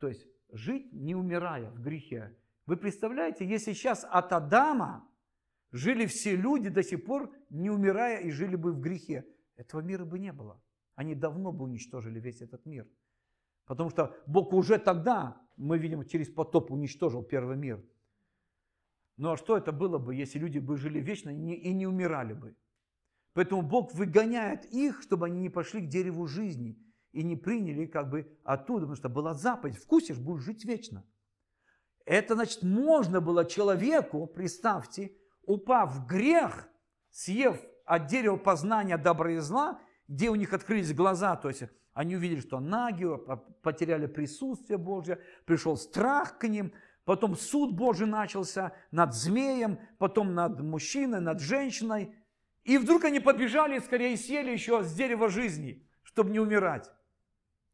То 0.00 0.08
есть 0.08 0.26
жить 0.50 0.92
не 0.92 1.14
умирая 1.14 1.70
в 1.70 1.80
грехе. 1.80 2.36
Вы 2.66 2.76
представляете, 2.76 3.46
если 3.46 3.72
сейчас 3.72 4.04
от 4.10 4.32
Адама 4.32 5.08
жили 5.70 6.06
все 6.06 6.34
люди 6.34 6.70
до 6.70 6.82
сих 6.82 7.04
пор, 7.04 7.32
не 7.50 7.70
умирая 7.70 8.20
и 8.20 8.32
жили 8.32 8.56
бы 8.56 8.72
в 8.72 8.80
грехе, 8.80 9.24
этого 9.54 9.80
мира 9.80 10.04
бы 10.04 10.18
не 10.18 10.32
было. 10.32 10.60
Они 10.94 11.14
давно 11.14 11.52
бы 11.52 11.64
уничтожили 11.64 12.20
весь 12.20 12.40
этот 12.40 12.66
мир. 12.66 12.88
Потому 13.66 13.90
что 13.90 14.16
Бог 14.26 14.52
уже 14.52 14.78
тогда, 14.78 15.40
мы 15.56 15.78
видим, 15.78 16.04
через 16.04 16.28
потоп 16.28 16.70
уничтожил 16.70 17.22
первый 17.22 17.56
мир. 17.56 17.84
Ну 19.16 19.32
а 19.32 19.36
что 19.36 19.56
это 19.56 19.72
было 19.72 19.98
бы, 19.98 20.14
если 20.14 20.38
люди 20.38 20.58
бы 20.58 20.76
жили 20.76 21.00
вечно 21.00 21.30
и 21.30 21.72
не, 21.72 21.86
умирали 21.86 22.32
бы? 22.32 22.56
Поэтому 23.32 23.62
Бог 23.62 23.94
выгоняет 23.94 24.64
их, 24.66 25.02
чтобы 25.02 25.26
они 25.26 25.40
не 25.40 25.50
пошли 25.50 25.80
к 25.80 25.88
дереву 25.88 26.26
жизни 26.26 26.78
и 27.12 27.22
не 27.22 27.36
приняли 27.36 27.86
как 27.86 28.10
бы 28.10 28.38
оттуда, 28.44 28.80
потому 28.80 28.96
что 28.96 29.08
была 29.08 29.34
заповедь, 29.34 29.76
вкусишь, 29.76 30.18
будешь 30.18 30.42
жить 30.42 30.64
вечно. 30.64 31.04
Это 32.04 32.34
значит, 32.34 32.62
можно 32.62 33.20
было 33.20 33.44
человеку, 33.44 34.26
представьте, 34.26 35.16
упав 35.42 35.94
в 35.94 36.06
грех, 36.06 36.68
съев 37.10 37.60
от 37.84 38.06
дерева 38.06 38.36
познания 38.36 38.98
добра 38.98 39.32
и 39.32 39.38
зла, 39.38 39.80
где 40.08 40.30
у 40.30 40.34
них 40.34 40.52
открылись 40.52 40.92
глаза, 40.92 41.36
то 41.36 41.48
есть 41.48 41.64
они 41.92 42.16
увидели, 42.16 42.40
что 42.40 42.60
наги, 42.60 43.06
потеряли 43.62 44.06
присутствие 44.06 44.78
Божье, 44.78 45.20
пришел 45.46 45.76
страх 45.76 46.38
к 46.38 46.48
ним, 46.48 46.72
потом 47.04 47.36
суд 47.36 47.74
Божий 47.74 48.06
начался 48.06 48.72
над 48.90 49.14
змеем, 49.14 49.78
потом 49.98 50.34
над 50.34 50.60
мужчиной, 50.60 51.20
над 51.20 51.40
женщиной. 51.40 52.14
И 52.64 52.78
вдруг 52.78 53.04
они 53.04 53.20
побежали 53.20 53.76
и 53.76 53.80
скорее 53.80 54.16
сели 54.16 54.50
еще 54.50 54.82
с 54.82 54.92
дерева 54.94 55.28
жизни, 55.28 55.86
чтобы 56.02 56.30
не 56.30 56.40
умирать. 56.40 56.90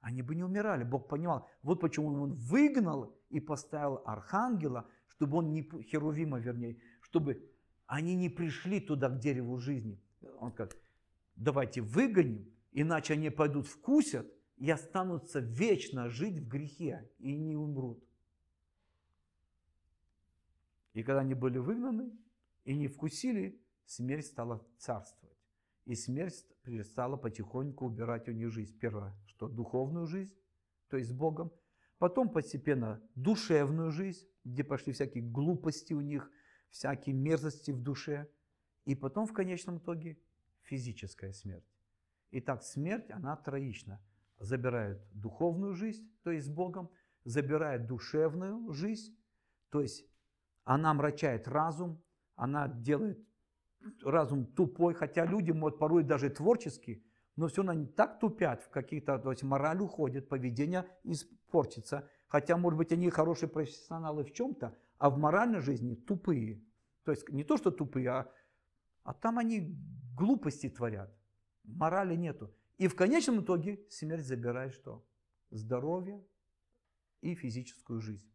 Они 0.01 0.23
бы 0.23 0.35
не 0.35 0.45
умирали. 0.45 0.85
Бог 0.85 1.09
понимал. 1.09 1.49
Вот 1.63 1.81
почему 1.81 2.23
Он 2.23 2.33
выгнал 2.33 3.15
и 3.29 3.39
поставил 3.41 4.03
архангела, 4.05 4.89
чтобы 5.09 5.39
он 5.39 5.53
не, 5.53 5.63
Херувима 5.63 6.39
вернее, 6.39 6.79
чтобы 7.01 7.47
они 7.87 8.15
не 8.15 8.29
пришли 8.29 8.81
туда 8.81 9.09
к 9.09 9.19
дереву 9.19 9.59
жизни. 9.59 10.01
Он 10.39 10.53
как, 10.53 10.77
давайте 11.41 11.81
выгоним, 11.81 12.53
иначе 12.71 13.15
они 13.15 13.31
пойдут 13.31 13.67
вкусят 13.67 14.31
и 14.57 14.71
останутся 14.71 15.41
вечно 15.41 16.09
жить 16.09 16.39
в 16.39 16.47
грехе 16.47 17.11
и 17.19 17.37
не 17.37 17.57
умрут. 17.57 18.05
И 20.93 21.03
когда 21.03 21.21
они 21.21 21.35
были 21.35 21.59
выгнаны 21.59 22.13
и 22.65 22.77
не 22.77 22.89
вкусили, 22.89 23.61
смерть 23.87 24.27
стала 24.27 24.65
царствовать. 24.77 25.37
И 25.87 25.95
смерть 25.95 26.45
перестала 26.63 27.17
потихоньку 27.17 27.87
убирать 27.87 28.29
у 28.29 28.33
них 28.33 28.51
жизнь. 28.51 28.79
Первое, 28.79 29.17
что 29.27 29.49
духовную 29.49 30.07
жизнь, 30.07 30.35
то 30.89 30.99
есть 30.99 31.11
с 31.11 31.13
Богом. 31.13 31.51
Потом 31.99 32.29
постепенно 32.29 33.01
душевную 33.15 33.91
жизнь, 33.91 34.27
где 34.45 34.63
пошли 34.63 34.93
всякие 34.93 35.25
глупости 35.25 35.95
у 35.95 36.01
них, 36.01 36.31
всякие 36.71 37.15
мерзости 37.15 37.71
в 37.71 37.83
душе. 37.83 38.29
И 38.85 38.95
потом 38.95 39.27
в 39.27 39.33
конечном 39.33 39.79
итоге 39.79 40.19
физическая 40.71 41.33
смерть. 41.33 41.67
Итак, 42.31 42.63
смерть, 42.63 43.11
она 43.11 43.37
троична. 43.37 44.01
Забирает 44.39 45.03
духовную 45.13 45.75
жизнь, 45.75 46.09
то 46.23 46.31
есть 46.31 46.47
с 46.47 46.49
Богом, 46.49 46.89
забирает 47.25 47.87
душевную 47.87 48.73
жизнь, 48.73 49.15
то 49.69 49.83
есть 49.83 50.07
она 50.65 50.95
мрачает 50.95 51.47
разум, 51.49 52.03
она 52.37 52.69
делает 52.69 53.19
разум 54.03 54.47
тупой, 54.47 54.95
хотя 54.95 55.27
люди, 55.27 55.51
могут 55.51 55.79
порой 55.79 56.05
даже 56.05 56.31
творчески, 56.31 57.05
но 57.37 57.49
все 57.49 57.59
равно 57.59 57.73
они 57.73 57.87
так 57.87 58.19
тупят, 58.19 58.63
в 58.63 58.71
каких-то, 58.71 59.19
то 59.19 59.31
есть 59.31 59.43
мораль 59.43 59.81
уходит, 59.81 60.29
поведение 60.29 60.87
испортится. 61.05 62.09
Хотя, 62.29 62.57
может 62.57 62.79
быть, 62.79 62.93
они 62.93 63.11
хорошие 63.11 63.49
профессионалы 63.49 64.25
в 64.25 64.33
чем-то, 64.33 64.77
а 64.99 65.11
в 65.11 65.19
моральной 65.19 65.61
жизни 65.61 65.95
тупые. 65.95 66.63
То 67.05 67.13
есть 67.13 67.29
не 67.29 67.45
то, 67.45 67.57
что 67.57 67.71
тупые, 67.71 68.11
а, 68.11 68.33
а 69.03 69.15
там 69.15 69.39
они 69.39 69.77
глупости 70.17 70.69
творят. 70.69 71.15
Морали 71.65 72.17
нету. 72.17 72.55
И 72.79 72.89
в 72.89 72.97
конечном 72.97 73.43
итоге 73.43 73.85
смерть 73.89 74.25
забирает 74.25 74.73
что? 74.73 75.05
Здоровье 75.51 76.25
и 77.21 77.35
физическую 77.35 78.01
жизнь. 78.01 78.31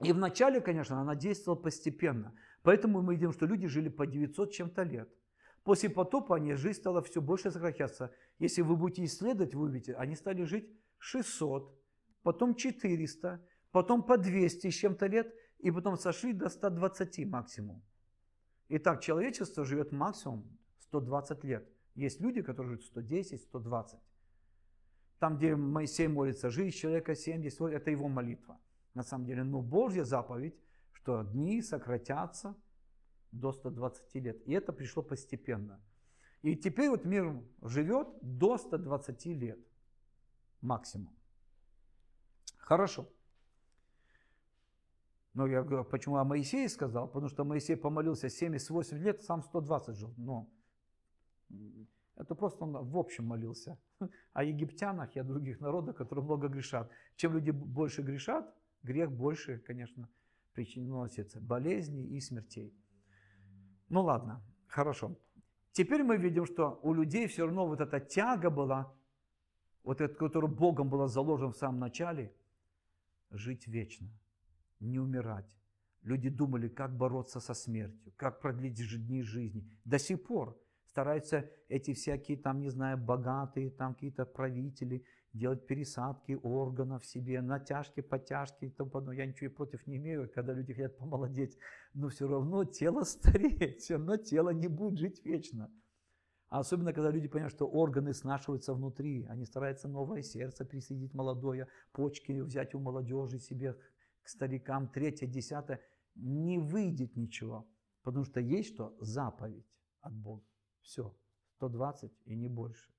И 0.00 0.12
вначале, 0.12 0.60
конечно, 0.60 1.00
она 1.00 1.14
действовала 1.14 1.58
постепенно. 1.60 2.34
Поэтому 2.62 3.02
мы 3.02 3.14
видим, 3.14 3.32
что 3.32 3.46
люди 3.46 3.66
жили 3.66 3.88
по 3.88 4.06
900 4.06 4.52
чем-то 4.52 4.82
лет. 4.82 5.08
После 5.64 5.90
потопа 5.90 6.36
они, 6.36 6.54
жизнь 6.54 6.78
стала 6.78 7.02
все 7.02 7.20
больше 7.20 7.50
сокращаться. 7.50 8.12
Если 8.38 8.62
вы 8.62 8.76
будете 8.76 9.04
исследовать, 9.04 9.54
вы 9.54 9.64
увидите, 9.64 9.94
они 9.94 10.16
стали 10.16 10.44
жить 10.44 10.70
600, 10.98 11.76
потом 12.22 12.54
400, 12.54 13.44
потом 13.70 14.02
по 14.02 14.16
200 14.16 14.70
с 14.70 14.74
чем-то 14.74 15.06
лет, 15.06 15.34
и 15.58 15.70
потом 15.70 15.96
сошли 15.96 16.32
до 16.32 16.48
120 16.48 17.26
максимум. 17.26 17.82
Итак, 18.68 19.00
человечество 19.00 19.64
живет 19.64 19.92
максимум 19.92 20.44
120 20.80 21.44
лет. 21.44 21.68
Есть 21.94 22.20
люди, 22.20 22.42
которые 22.42 22.72
живут 22.72 22.84
110, 22.84 23.40
120. 23.42 23.98
там, 25.18 25.36
где 25.36 25.56
Моисей 25.56 26.06
молится, 26.06 26.50
жизнь 26.50 26.76
человека 26.76 27.14
70, 27.14 27.58
вот 27.60 27.72
это 27.72 27.90
его 27.90 28.08
молитва. 28.08 28.60
На 28.94 29.02
самом 29.02 29.26
деле, 29.26 29.42
но 29.42 29.62
Божья 29.62 30.04
заповедь, 30.04 30.54
что 30.92 31.22
дни 31.22 31.62
сократятся 31.62 32.54
до 33.32 33.52
120 33.52 34.14
лет. 34.16 34.46
И 34.46 34.52
это 34.52 34.72
пришло 34.72 35.02
постепенно. 35.02 35.80
И 36.42 36.54
теперь 36.56 36.90
вот 36.90 37.04
мир 37.04 37.42
живет 37.62 38.08
до 38.20 38.58
120 38.58 39.26
лет 39.26 39.58
максимум. 40.60 41.16
Хорошо. 42.58 43.08
Но 45.38 45.46
я 45.46 45.62
говорю, 45.62 45.84
почему 45.84 46.16
о 46.16 46.24
Моисее 46.24 46.68
сказал? 46.68 47.06
Потому 47.06 47.28
что 47.28 47.44
Моисей 47.44 47.76
помолился 47.76 48.28
78 48.28 48.98
лет, 48.98 49.22
сам 49.22 49.40
120 49.40 49.94
жил. 49.94 50.12
Но 50.16 50.50
это 52.16 52.34
просто 52.34 52.64
он 52.64 52.72
в 52.72 52.98
общем 52.98 53.24
молился. 53.24 53.78
О 54.32 54.42
египтянах 54.42 55.14
и 55.14 55.20
о 55.20 55.22
других 55.22 55.60
народах, 55.60 55.94
которые 55.94 56.24
много 56.24 56.48
грешат. 56.48 56.90
Чем 57.14 57.34
люди 57.34 57.52
больше 57.52 58.02
грешат, 58.02 58.52
грех 58.82 59.12
больше, 59.12 59.60
конечно, 59.60 60.08
приносится. 60.54 61.40
Болезней 61.40 62.16
и 62.16 62.20
смертей. 62.20 62.74
Ну 63.88 64.02
ладно, 64.02 64.42
хорошо. 64.66 65.16
Теперь 65.70 66.02
мы 66.02 66.16
видим, 66.16 66.46
что 66.46 66.80
у 66.82 66.92
людей 66.92 67.28
все 67.28 67.44
равно 67.44 67.64
вот 67.64 67.80
эта 67.80 68.00
тяга 68.00 68.50
была, 68.50 68.92
вот 69.84 70.00
эта, 70.00 70.16
которая 70.16 70.50
Богом 70.50 70.88
была 70.88 71.06
заложена 71.06 71.52
в 71.52 71.56
самом 71.56 71.78
начале, 71.78 72.34
жить 73.30 73.68
вечно 73.68 74.10
не 74.80 74.98
умирать. 74.98 75.56
Люди 76.02 76.28
думали, 76.28 76.68
как 76.68 76.96
бороться 76.96 77.40
со 77.40 77.54
смертью, 77.54 78.12
как 78.16 78.40
продлить 78.40 78.78
дни 79.06 79.22
жизни. 79.22 79.68
До 79.84 79.98
сих 79.98 80.22
пор 80.22 80.58
стараются 80.86 81.50
эти 81.68 81.92
всякие, 81.92 82.38
там, 82.38 82.60
не 82.60 82.70
знаю, 82.70 82.98
богатые, 82.98 83.70
там 83.70 83.94
какие-то 83.94 84.24
правители 84.24 85.04
делать 85.32 85.66
пересадки 85.66 86.38
органов 86.42 87.04
себе, 87.04 87.40
натяжки, 87.42 88.00
подтяжки 88.00 88.66
и 88.66 88.70
тому 88.70 88.90
подобное. 88.90 89.16
Я 89.16 89.26
ничего 89.26 89.50
против 89.50 89.86
не 89.86 89.96
имею, 89.96 90.30
когда 90.34 90.52
люди 90.52 90.72
хотят 90.72 90.96
помолодеть, 90.96 91.58
но 91.94 92.08
все 92.08 92.26
равно 92.26 92.64
тело 92.64 93.02
стареет, 93.04 93.80
все 93.80 93.96
равно 93.96 94.16
тело 94.16 94.50
не 94.50 94.68
будет 94.68 94.98
жить 94.98 95.24
вечно. 95.24 95.70
А 96.48 96.60
особенно, 96.60 96.94
когда 96.94 97.10
люди 97.10 97.28
понимают, 97.28 97.52
что 97.52 97.66
органы 97.66 98.14
снашиваются 98.14 98.72
внутри, 98.72 99.26
они 99.28 99.44
стараются 99.44 99.86
новое 99.86 100.22
сердце 100.22 100.64
присоединить 100.64 101.12
молодое, 101.12 101.68
почки 101.92 102.40
взять 102.40 102.74
у 102.74 102.80
молодежи 102.80 103.38
себе, 103.38 103.76
к 104.28 104.30
старикам, 104.30 104.88
третье, 104.88 105.26
десятое, 105.26 105.80
не 106.14 106.58
выйдет 106.58 107.16
ничего. 107.16 107.66
Потому 108.02 108.26
что 108.26 108.40
есть 108.40 108.74
что? 108.74 108.94
Заповедь 109.00 109.66
от 110.02 110.12
Бога. 110.12 110.44
Все. 110.82 111.16
120 111.56 112.12
и 112.26 112.36
не 112.36 112.48
больше. 112.48 112.92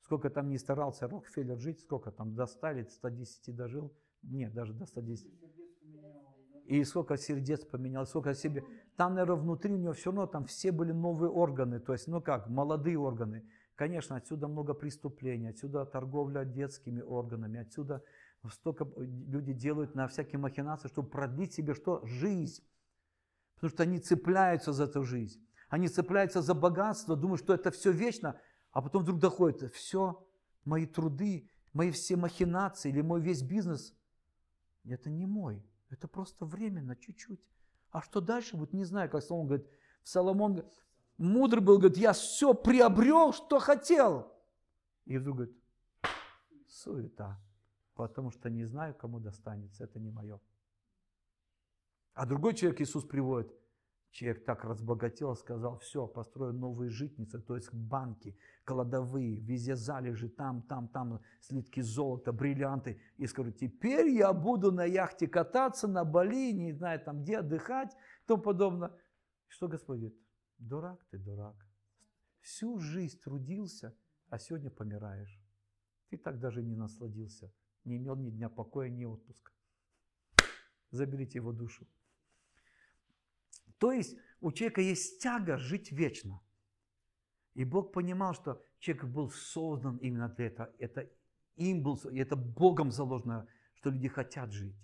Сколько 0.00 0.30
там 0.30 0.48
не 0.48 0.58
старался 0.58 1.08
Рокфеллер 1.08 1.58
жить, 1.58 1.80
сколько 1.80 2.12
там 2.12 2.36
до 2.36 2.46
100 2.46 2.70
или 2.70 2.82
110 2.84 3.56
дожил? 3.56 3.92
Нет, 4.22 4.54
даже 4.54 4.74
до 4.74 4.86
110. 4.86 5.28
И 6.66 6.84
сколько 6.84 7.16
сердец 7.16 7.64
поменял, 7.64 8.06
сколько 8.06 8.32
себе. 8.34 8.62
Там, 8.96 9.14
наверное, 9.14 9.42
внутри 9.42 9.74
у 9.74 9.76
него 9.76 9.92
все 9.92 10.10
равно 10.10 10.26
там 10.26 10.44
все 10.44 10.70
были 10.70 10.92
новые 10.92 11.30
органы. 11.30 11.80
То 11.80 11.92
есть, 11.94 12.06
ну 12.06 12.22
как, 12.22 12.48
молодые 12.48 12.96
органы. 12.96 13.44
Конечно, 13.74 14.16
отсюда 14.16 14.46
много 14.46 14.74
преступлений, 14.74 15.48
отсюда 15.48 15.84
торговля 15.84 16.44
детскими 16.44 17.00
органами, 17.00 17.60
отсюда 17.60 18.02
столько 18.46 18.84
э, 18.84 19.04
люди 19.04 19.52
делают 19.52 19.94
на 19.94 20.06
всякие 20.08 20.38
махинации, 20.38 20.88
чтобы 20.88 21.08
продлить 21.08 21.52
себе 21.52 21.74
что? 21.74 22.04
Жизнь. 22.06 22.62
Потому 23.54 23.70
что 23.70 23.82
они 23.82 23.98
цепляются 23.98 24.72
за 24.72 24.84
эту 24.84 25.02
жизнь. 25.02 25.44
Они 25.68 25.88
цепляются 25.88 26.40
за 26.40 26.54
богатство, 26.54 27.16
думают, 27.16 27.40
что 27.40 27.52
это 27.52 27.70
все 27.70 27.90
вечно, 27.90 28.40
а 28.70 28.80
потом 28.80 29.02
вдруг 29.02 29.18
доходит, 29.18 29.72
все, 29.74 30.26
мои 30.64 30.86
труды, 30.86 31.50
мои 31.72 31.90
все 31.90 32.16
махинации 32.16 32.88
или 32.88 33.02
мой 33.02 33.20
весь 33.20 33.42
бизнес, 33.42 33.94
это 34.84 35.10
не 35.10 35.26
мой, 35.26 35.62
это 35.90 36.08
просто 36.08 36.46
временно, 36.46 36.96
чуть-чуть. 36.96 37.40
А 37.90 38.00
что 38.00 38.20
дальше 38.20 38.56
будет, 38.56 38.72
не 38.72 38.84
знаю, 38.84 39.10
как 39.10 39.22
Соломон 39.22 39.46
говорит, 39.48 39.66
Соломон 40.02 40.64
мудрый 41.18 41.62
был, 41.62 41.78
говорит, 41.78 41.98
я 41.98 42.12
все 42.12 42.54
приобрел, 42.54 43.32
что 43.32 43.58
хотел. 43.58 44.32
И 45.04 45.18
вдруг 45.18 45.36
говорит, 45.36 45.56
суета 46.66 47.38
потому 47.98 48.30
что 48.30 48.48
не 48.48 48.64
знаю, 48.64 48.94
кому 48.94 49.18
достанется, 49.18 49.82
это 49.82 49.98
не 49.98 50.10
мое. 50.10 50.40
А 52.14 52.26
другой 52.26 52.54
человек 52.54 52.80
Иисус 52.80 53.04
приводит, 53.04 53.52
человек 54.12 54.44
так 54.44 54.64
разбогател, 54.64 55.34
сказал, 55.34 55.78
все, 55.78 56.06
построю 56.06 56.52
новые 56.52 56.90
житницы, 56.90 57.40
то 57.40 57.56
есть 57.56 57.74
банки, 57.74 58.38
кладовые, 58.64 59.40
везде 59.40 59.74
залежи, 59.74 60.28
там, 60.28 60.62
там, 60.62 60.88
там, 60.88 61.20
слитки 61.40 61.80
золота, 61.80 62.32
бриллианты. 62.32 63.00
И 63.16 63.26
скажу, 63.26 63.50
теперь 63.50 64.10
я 64.10 64.32
буду 64.32 64.70
на 64.70 64.84
яхте 64.84 65.26
кататься, 65.26 65.88
на 65.88 66.04
Бали, 66.04 66.52
не 66.52 66.72
знаю, 66.72 67.00
там 67.00 67.22
где 67.22 67.38
отдыхать, 67.38 67.96
тому 68.26 68.42
подобное. 68.42 68.92
Что 69.48 69.66
Господь 69.66 69.98
говорит? 69.98 70.18
Дурак 70.58 71.04
ты, 71.10 71.18
дурак. 71.18 71.56
Всю 72.40 72.78
жизнь 72.78 73.20
трудился, 73.20 73.92
а 74.28 74.38
сегодня 74.38 74.70
помираешь. 74.70 75.42
Ты 76.10 76.16
так 76.16 76.38
даже 76.38 76.62
не 76.62 76.76
насладился 76.76 77.52
не 77.88 77.96
имел 77.96 78.16
ни 78.16 78.30
дня 78.30 78.48
покоя, 78.48 78.88
ни 78.88 79.04
отпуска. 79.04 79.52
Заберите 80.90 81.38
его 81.38 81.52
душу. 81.52 81.86
То 83.78 83.92
есть 83.92 84.16
у 84.40 84.52
человека 84.52 84.80
есть 84.80 85.20
тяга 85.22 85.56
жить 85.56 85.92
вечно. 85.92 86.40
И 87.54 87.64
Бог 87.64 87.92
понимал, 87.92 88.34
что 88.34 88.62
человек 88.78 89.04
был 89.06 89.30
создан 89.30 89.96
именно 89.96 90.28
для 90.28 90.46
этого. 90.46 90.72
Это 90.78 91.10
им 91.56 91.82
был, 91.82 91.98
это 92.04 92.36
Богом 92.36 92.90
заложено, 92.90 93.46
что 93.74 93.90
люди 93.90 94.08
хотят 94.08 94.52
жить. 94.52 94.76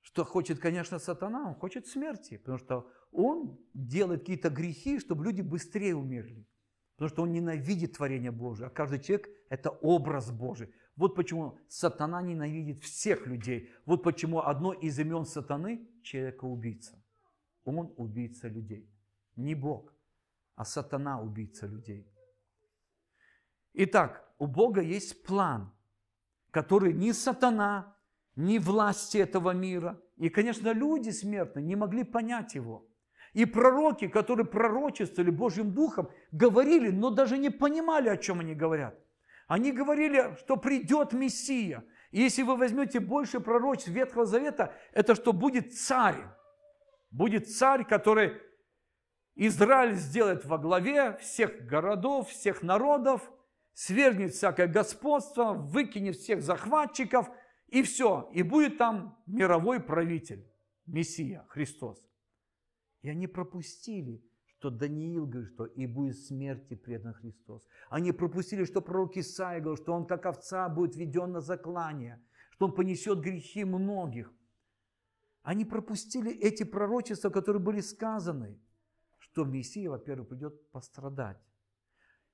Что 0.00 0.24
хочет, 0.24 0.58
конечно, 0.58 0.98
сатана, 0.98 1.48
он 1.48 1.54
хочет 1.54 1.86
смерти, 1.86 2.36
потому 2.38 2.58
что 2.58 2.90
он 3.10 3.58
делает 3.72 4.20
какие-то 4.20 4.50
грехи, 4.50 4.98
чтобы 4.98 5.24
люди 5.24 5.42
быстрее 5.42 5.94
умерли. 5.94 6.46
Потому 6.96 7.08
что 7.08 7.22
он 7.22 7.32
ненавидит 7.32 7.96
творение 7.96 8.30
Божие, 8.30 8.66
а 8.66 8.70
каждый 8.70 9.00
человек– 9.00 9.28
это 9.48 9.70
образ 9.70 10.30
Божий. 10.30 10.72
Вот 10.96 11.16
почему 11.16 11.58
сатана 11.68 12.22
ненавидит 12.22 12.82
всех 12.82 13.26
людей. 13.26 13.70
Вот 13.84 14.02
почему 14.02 14.40
одно 14.40 14.72
из 14.72 14.98
имен 14.98 15.24
сатаны– 15.24 15.88
человека-убийца. 16.02 17.02
Он 17.64 17.92
убийца 17.96 18.48
людей. 18.48 18.88
Не 19.36 19.54
Бог, 19.54 19.92
а 20.54 20.64
сатана 20.64 21.20
убийца 21.20 21.66
людей. 21.66 22.06
Итак, 23.72 24.24
у 24.38 24.46
Бога 24.46 24.80
есть 24.80 25.24
план, 25.24 25.72
который 26.52 26.92
ни 26.92 27.10
сатана, 27.12 27.96
ни 28.36 28.58
власти 28.58 29.18
этого 29.18 29.50
мира, 29.50 30.00
и, 30.16 30.28
конечно, 30.28 30.72
люди 30.72 31.10
смертные 31.10 31.64
не 31.64 31.74
могли 31.74 32.04
понять 32.04 32.54
его. 32.54 32.86
И 33.32 33.46
пророки, 33.46 34.06
которые 34.06 34.46
пророчествовали 34.46 35.30
Божьим 35.30 35.74
Духом, 35.74 36.08
говорили, 36.30 36.90
но 36.90 37.10
даже 37.10 37.36
не 37.36 37.50
понимали, 37.50 38.08
о 38.08 38.16
чем 38.16 38.38
они 38.38 38.54
говорят. 38.54 39.03
Они 39.46 39.72
говорили, 39.72 40.36
что 40.38 40.56
придет 40.56 41.12
Мессия. 41.12 41.84
И 42.10 42.20
если 42.20 42.42
вы 42.42 42.56
возьмете 42.56 43.00
больше 43.00 43.40
пророчеств 43.40 43.88
Ветхого 43.88 44.24
Завета, 44.24 44.74
это 44.92 45.14
что 45.14 45.32
будет 45.32 45.74
царь. 45.74 46.24
Будет 47.10 47.48
царь, 47.48 47.84
который 47.84 48.40
Израиль 49.34 49.94
сделает 49.94 50.44
во 50.44 50.58
главе 50.58 51.16
всех 51.18 51.66
городов, 51.66 52.28
всех 52.28 52.62
народов, 52.62 53.30
свергнет 53.72 54.32
всякое 54.32 54.68
господство, 54.68 55.52
выкинет 55.52 56.16
всех 56.16 56.40
захватчиков, 56.42 57.28
и 57.66 57.82
все. 57.82 58.30
И 58.32 58.42
будет 58.42 58.78
там 58.78 59.20
мировой 59.26 59.80
правитель, 59.80 60.48
Мессия, 60.86 61.44
Христос. 61.48 62.00
И 63.02 63.08
они 63.08 63.26
пропустили 63.26 64.24
что 64.64 64.70
Даниил 64.70 65.26
говорит, 65.26 65.52
что 65.52 65.66
и 65.66 65.86
будет 65.86 66.16
смерти 66.16 66.74
предан 66.74 67.12
Христос. 67.12 67.62
Они 67.90 68.12
пропустили, 68.12 68.64
что 68.64 68.80
пророк 68.80 69.14
Исаия 69.18 69.60
говорил, 69.60 69.76
что 69.76 69.92
он 69.92 70.06
как 70.06 70.24
овца 70.24 70.70
будет 70.70 70.96
введен 70.96 71.32
на 71.32 71.42
заклание, 71.42 72.18
что 72.50 72.64
он 72.66 72.74
понесет 72.74 73.20
грехи 73.20 73.64
многих. 73.64 74.32
Они 75.42 75.66
пропустили 75.66 76.32
эти 76.32 76.64
пророчества, 76.64 77.28
которые 77.28 77.60
были 77.60 77.80
сказаны, 77.80 78.58
что 79.18 79.44
Мессия, 79.44 79.90
во-первых, 79.90 80.28
придет 80.28 80.70
пострадать. 80.70 81.36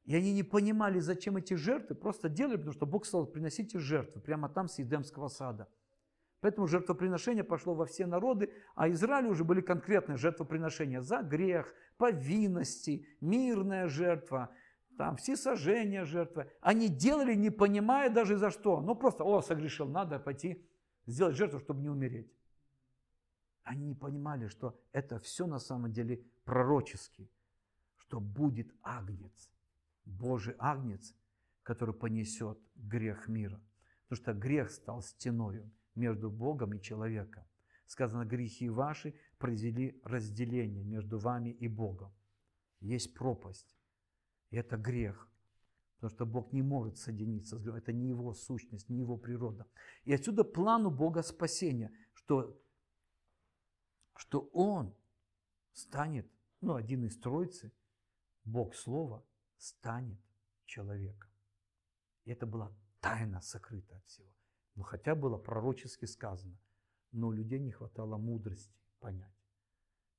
И 0.04 0.14
они 0.14 0.32
не 0.32 0.44
понимали, 0.44 1.00
зачем 1.00 1.36
эти 1.36 1.54
жертвы, 1.54 1.96
просто 1.96 2.28
делали, 2.28 2.58
потому 2.58 2.74
что 2.74 2.86
Бог 2.86 3.06
сказал, 3.06 3.26
приносите 3.26 3.80
жертвы 3.80 4.20
прямо 4.20 4.48
там 4.48 4.68
с 4.68 4.78
Едемского 4.78 5.26
сада– 5.26 5.66
Поэтому 6.40 6.66
жертвоприношение 6.66 7.44
пошло 7.44 7.74
во 7.74 7.84
все 7.84 8.06
народы, 8.06 8.52
а 8.74 8.88
Израилю 8.90 9.30
уже 9.30 9.44
были 9.44 9.60
конкретные 9.60 10.16
жертвоприношения 10.16 11.00
за 11.00 11.22
грех, 11.22 11.74
повинности, 11.98 13.06
мирная 13.20 13.88
жертва, 13.88 14.50
там 14.96 15.16
все 15.16 15.36
сожжения 15.36 16.04
жертвы. 16.04 16.50
Они 16.60 16.88
делали, 16.88 17.34
не 17.34 17.50
понимая 17.50 18.10
даже 18.10 18.36
за 18.36 18.50
что. 18.50 18.80
Ну 18.80 18.94
просто, 18.94 19.24
о, 19.24 19.42
согрешил, 19.42 19.86
надо 19.86 20.18
пойти 20.18 20.66
сделать 21.06 21.36
жертву, 21.36 21.58
чтобы 21.58 21.80
не 21.82 21.88
умереть. 21.88 22.30
Они 23.62 23.86
не 23.86 23.94
понимали, 23.94 24.48
что 24.48 24.78
это 24.92 25.18
все 25.18 25.46
на 25.46 25.58
самом 25.58 25.92
деле 25.92 26.24
пророчески, 26.44 27.30
что 27.96 28.20
будет 28.20 28.74
агнец, 28.82 29.50
Божий 30.04 30.54
агнец, 30.58 31.14
который 31.62 31.94
понесет 31.94 32.58
грех 32.74 33.28
мира. 33.28 33.60
Потому 34.08 34.22
что 34.22 34.32
грех 34.34 34.70
стал 34.70 35.02
стеною 35.02 35.70
между 35.94 36.30
Богом 36.30 36.74
и 36.74 36.80
человеком. 36.80 37.44
Сказано, 37.86 38.24
грехи 38.24 38.68
ваши 38.68 39.14
произвели 39.38 40.00
разделение 40.04 40.84
между 40.84 41.18
вами 41.18 41.50
и 41.50 41.68
Богом. 41.68 42.12
Есть 42.80 43.14
пропасть. 43.14 43.76
И 44.50 44.56
это 44.56 44.76
грех. 44.76 45.28
Потому 45.96 46.10
что 46.14 46.26
Бог 46.26 46.52
не 46.52 46.62
может 46.62 46.96
соединиться 46.96 47.58
с. 47.58 47.66
Это 47.66 47.92
не 47.92 48.08
его 48.08 48.32
сущность, 48.32 48.88
не 48.88 49.00
его 49.00 49.18
природа. 49.18 49.66
И 50.04 50.12
отсюда 50.12 50.44
план 50.44 50.86
у 50.86 50.90
Бога 50.90 51.22
спасения, 51.22 51.92
что, 52.14 52.58
что 54.16 54.48
Он 54.52 54.94
станет, 55.72 56.30
ну, 56.60 56.74
один 56.74 57.04
из 57.04 57.18
троицы, 57.18 57.72
Бог 58.44 58.74
Слова, 58.74 59.26
станет 59.58 60.18
человеком. 60.64 61.30
И 62.24 62.30
это 62.30 62.46
была 62.46 62.72
тайна 63.00 63.40
сокрыта 63.40 63.96
от 63.96 64.06
всего. 64.06 64.28
Ну, 64.74 64.82
хотя 64.82 65.14
было 65.14 65.36
пророчески 65.36 66.06
сказано, 66.06 66.58
но 67.12 67.28
у 67.28 67.32
людей 67.32 67.58
не 67.58 67.72
хватало 67.72 68.16
мудрости 68.16 68.78
понять. 69.00 69.34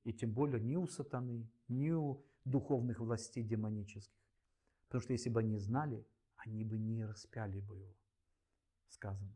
И 0.04 0.12
тем 0.12 0.32
более 0.32 0.60
ни 0.60 0.76
у 0.76 0.86
сатаны, 0.86 1.48
ни 1.68 1.90
у 1.90 2.24
духовных 2.44 3.00
властей 3.00 3.44
демонических. 3.44 4.18
Потому 4.86 5.02
что 5.02 5.12
если 5.12 5.30
бы 5.30 5.40
они 5.40 5.58
знали, 5.58 6.06
они 6.36 6.64
бы 6.64 6.78
не 6.78 7.04
распяли 7.04 7.60
бы 7.60 7.78
его, 7.78 7.96
сказано. 8.88 9.34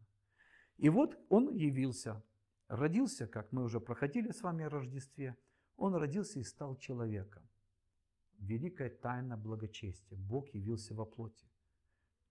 И 0.76 0.88
вот 0.88 1.18
он 1.29 1.55
явился, 1.55 2.22
родился, 2.68 3.26
как 3.26 3.52
мы 3.52 3.62
уже 3.62 3.81
проходили 3.81 4.33
с 4.33 4.42
вами 4.42 4.64
о 4.64 4.68
Рождестве, 4.68 5.37
он 5.76 5.94
родился 5.94 6.40
и 6.40 6.44
стал 6.44 6.76
человеком. 6.76 7.42
Великая 8.38 8.90
тайна 8.90 9.37
благочестия. 9.37 10.18
Бог 10.18 10.48
явился 10.48 10.94
во 10.94 11.07
плоти. 11.07 11.46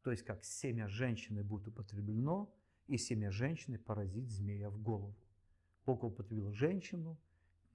То 0.03 0.11
есть, 0.11 0.23
как 0.23 0.43
семя 0.43 0.87
женщины 0.87 1.43
будет 1.43 1.67
употреблено, 1.69 2.53
и 2.87 2.97
семя 2.97 3.31
женщины 3.31 3.77
поразит 3.77 4.29
змея 4.29 4.69
в 4.69 4.81
голову. 4.81 5.15
Бог 5.85 6.03
употребил 6.03 6.51
женщину, 6.51 7.17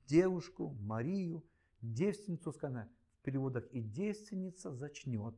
девушку, 0.06 0.70
Марию, 0.80 1.44
девственницу, 1.80 2.52
сказано 2.52 2.90
в 3.18 3.22
переводах, 3.22 3.66
и 3.72 3.80
девственница 3.80 4.72
зачнет, 4.72 5.34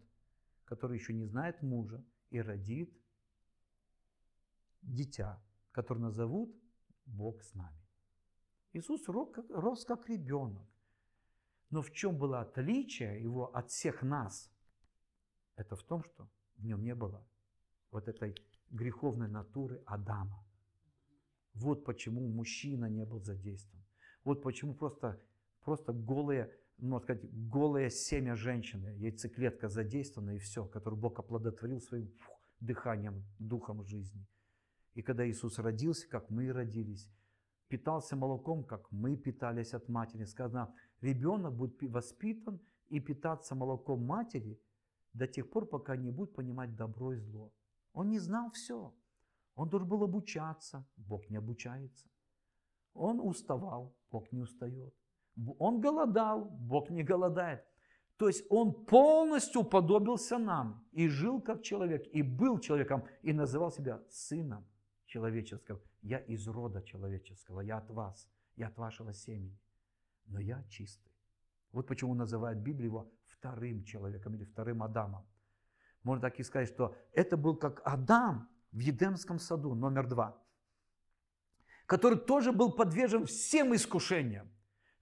которая 0.64 0.98
еще 0.98 1.12
не 1.12 1.24
знает 1.24 1.62
мужа, 1.62 2.04
и 2.30 2.40
родит 2.40 2.96
дитя, 4.82 5.42
которое 5.70 6.00
назовут 6.00 6.54
Бог 7.04 7.42
с 7.42 7.54
нами. 7.54 7.78
Иисус 8.72 9.06
рос 9.08 9.84
как 9.84 10.08
ребенок. 10.08 10.66
Но 11.70 11.82
в 11.82 11.90
чем 11.92 12.18
было 12.18 12.40
отличие 12.40 13.22
его 13.22 13.54
от 13.54 13.70
всех 13.70 14.02
нас? 14.02 14.50
Это 15.56 15.76
в 15.76 15.82
том, 15.82 16.02
что 16.04 16.28
в 16.56 16.64
нем 16.64 16.82
не 16.82 16.94
было 16.94 17.26
вот 17.90 18.08
этой 18.08 18.34
греховной 18.72 19.28
натуры 19.28 19.82
Адама. 19.86 20.44
Вот 21.54 21.84
почему 21.84 22.26
мужчина 22.28 22.86
не 22.86 23.04
был 23.04 23.20
задействован. 23.20 23.84
Вот 24.24 24.42
почему 24.42 24.74
просто, 24.74 25.20
просто 25.62 25.92
голые, 25.92 26.50
можно 26.78 27.04
сказать, 27.04 27.50
голое 27.50 27.90
семя 27.90 28.34
женщины, 28.34 28.88
яйцеклетка 28.96 29.68
задействована 29.68 30.30
и 30.36 30.38
все, 30.38 30.64
которую 30.64 31.00
Бог 31.00 31.18
оплодотворил 31.18 31.80
своим 31.80 32.08
фух, 32.18 32.40
дыханием, 32.60 33.24
духом 33.38 33.84
жизни. 33.84 34.26
И 34.94 35.02
когда 35.02 35.28
Иисус 35.28 35.58
родился, 35.58 36.08
как 36.08 36.30
мы 36.30 36.52
родились, 36.52 37.08
питался 37.68 38.16
молоком, 38.16 38.64
как 38.64 38.90
мы 38.90 39.16
питались 39.16 39.74
от 39.74 39.88
матери, 39.88 40.24
сказано, 40.24 40.74
ребенок 41.00 41.54
будет 41.54 41.82
воспитан 41.82 42.60
и 42.88 43.00
питаться 43.00 43.54
молоком 43.54 44.04
матери 44.04 44.58
до 45.12 45.26
тех 45.26 45.50
пор, 45.50 45.66
пока 45.66 45.96
не 45.96 46.10
будет 46.10 46.34
понимать 46.34 46.76
добро 46.76 47.12
и 47.12 47.18
зло. 47.18 47.52
Он 47.92 48.10
не 48.10 48.18
знал 48.18 48.50
все. 48.50 48.94
Он 49.54 49.68
должен 49.68 49.88
был 49.88 50.02
обучаться, 50.02 50.84
Бог 50.96 51.28
не 51.30 51.36
обучается. 51.36 52.08
Он 52.94 53.20
уставал, 53.20 53.94
Бог 54.10 54.32
не 54.32 54.40
устает. 54.40 54.94
Он 55.58 55.80
голодал, 55.80 56.44
Бог 56.44 56.90
не 56.90 57.02
голодает. 57.02 57.64
То 58.16 58.28
есть 58.28 58.44
он 58.50 58.84
полностью 58.84 59.62
уподобился 59.62 60.38
нам 60.38 60.86
и 60.92 61.08
жил 61.08 61.40
как 61.40 61.62
человек, 61.62 62.06
и 62.14 62.22
был 62.22 62.60
человеком, 62.60 63.04
и 63.22 63.32
называл 63.32 63.72
себя 63.72 64.00
сыном 64.08 64.64
человеческого. 65.06 65.80
Я 66.02 66.18
из 66.18 66.46
рода 66.48 66.82
человеческого, 66.82 67.60
я 67.62 67.78
от 67.78 67.90
вас, 67.90 68.28
я 68.56 68.68
от 68.68 68.78
вашего 68.78 69.12
семени. 69.12 69.58
Но 70.26 70.40
я 70.40 70.62
чистый. 70.68 71.12
Вот 71.72 71.86
почему 71.86 72.14
называют 72.14 72.58
Библию 72.58 72.90
его 72.90 73.10
вторым 73.26 73.84
человеком 73.84 74.34
или 74.34 74.44
вторым 74.44 74.82
Адамом. 74.82 75.26
Можно 76.02 76.22
так 76.22 76.40
и 76.40 76.42
сказать, 76.42 76.68
что 76.68 76.94
это 77.12 77.36
был 77.36 77.56
как 77.56 77.80
Адам 77.84 78.48
в 78.72 78.78
Едемском 78.78 79.38
саду, 79.38 79.74
номер 79.74 80.08
два 80.08 80.42
который 81.92 82.18
тоже 82.18 82.52
был 82.52 82.72
подвержен 82.72 83.26
всем 83.26 83.74
искушениям, 83.74 84.50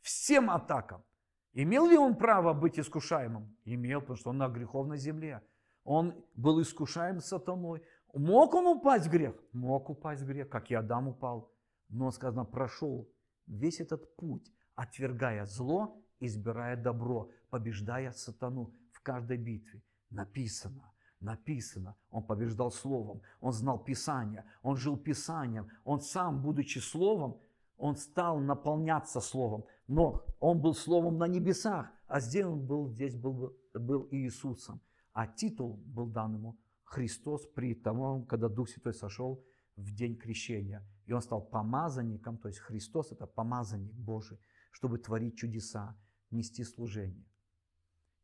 всем 0.01 0.51
атакам. 0.51 1.05
Имел 1.53 1.87
ли 1.87 1.97
он 1.97 2.17
право 2.17 2.53
быть 2.53 2.81
искушаемым? 2.81 3.57
Имел, 3.65 4.01
потому 4.01 4.17
что 4.17 4.31
он 4.31 4.39
на 4.39 4.49
греховной 4.49 4.99
земле. 4.99 5.41
Он 5.85 6.15
был 6.35 6.61
искушаем 6.61 7.21
сатаной. 7.21 7.83
Мог 8.13 8.55
он 8.55 8.67
упасть 8.67 9.07
в 9.07 9.11
грех? 9.11 9.37
Мог 9.53 9.89
упасть 9.89 10.23
в 10.23 10.27
грех, 10.27 10.49
как 10.49 10.71
и 10.71 10.75
Адам 10.75 11.07
упал. 11.07 11.53
Но, 11.89 12.11
сказано, 12.11 12.45
прошел 12.45 13.09
весь 13.47 13.81
этот 13.81 14.17
путь, 14.17 14.53
отвергая 14.75 15.47
зло, 15.47 15.97
избирая 16.19 16.77
добро, 16.77 17.31
побеждая 17.51 18.11
сатану 18.11 18.75
в 18.91 19.01
каждой 19.01 19.37
битве. 19.37 19.81
Написано, 20.11 20.90
Написано, 21.21 21.97
он 22.11 22.23
побеждал 22.23 22.71
Словом, 22.71 23.21
он 23.41 23.53
знал 23.53 23.79
Писание, 23.79 24.45
он 24.63 24.77
жил 24.77 24.97
Писанием, 24.97 25.69
он 25.85 26.01
сам, 26.01 26.41
будучи 26.41 26.79
Словом, 26.79 27.39
он 27.77 27.97
стал 27.97 28.39
наполняться 28.41 29.21
Словом, 29.21 29.65
но 29.87 30.25
он 30.39 30.61
был 30.61 30.75
Словом 30.75 31.19
на 31.19 31.27
небесах, 31.27 31.91
а 32.07 32.21
здесь 32.21 32.45
он 32.45 32.67
был, 32.67 32.89
здесь 32.89 33.17
был, 33.17 33.55
был 33.75 34.09
Иисусом. 34.11 34.81
А 35.13 35.27
титул 35.27 35.77
был 35.87 36.07
дан 36.07 36.35
ему 36.35 36.59
Христос 36.85 37.47
при 37.55 37.75
том, 37.75 38.25
когда 38.27 38.49
Дух 38.49 38.69
Святой 38.69 38.95
сошел 38.95 39.45
в 39.77 39.95
день 39.95 40.17
крещения. 40.17 40.87
И 41.07 41.13
он 41.13 41.21
стал 41.21 41.43
помазанником, 41.43 42.39
то 42.39 42.49
есть 42.49 42.61
Христос 42.61 43.13
это 43.13 43.27
помазанник 43.27 43.93
Божий, 43.93 44.39
чтобы 44.71 44.99
творить 44.99 45.37
чудеса, 45.37 45.97
нести 46.31 46.65
служение. 46.65 47.27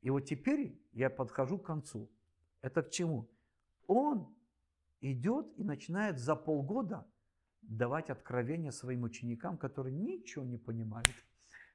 И 0.02 0.10
вот 0.10 0.20
теперь 0.20 0.80
я 0.92 1.10
подхожу 1.10 1.58
к 1.58 1.66
концу. 1.66 2.10
Это 2.66 2.82
к 2.82 2.90
чему? 2.90 3.30
Он 3.86 4.34
идет 5.00 5.46
и 5.56 5.62
начинает 5.62 6.18
за 6.18 6.34
полгода 6.34 7.06
давать 7.62 8.10
откровения 8.10 8.72
своим 8.72 9.04
ученикам, 9.04 9.56
которые 9.56 9.94
ничего 9.94 10.44
не 10.44 10.58
понимают. 10.58 11.14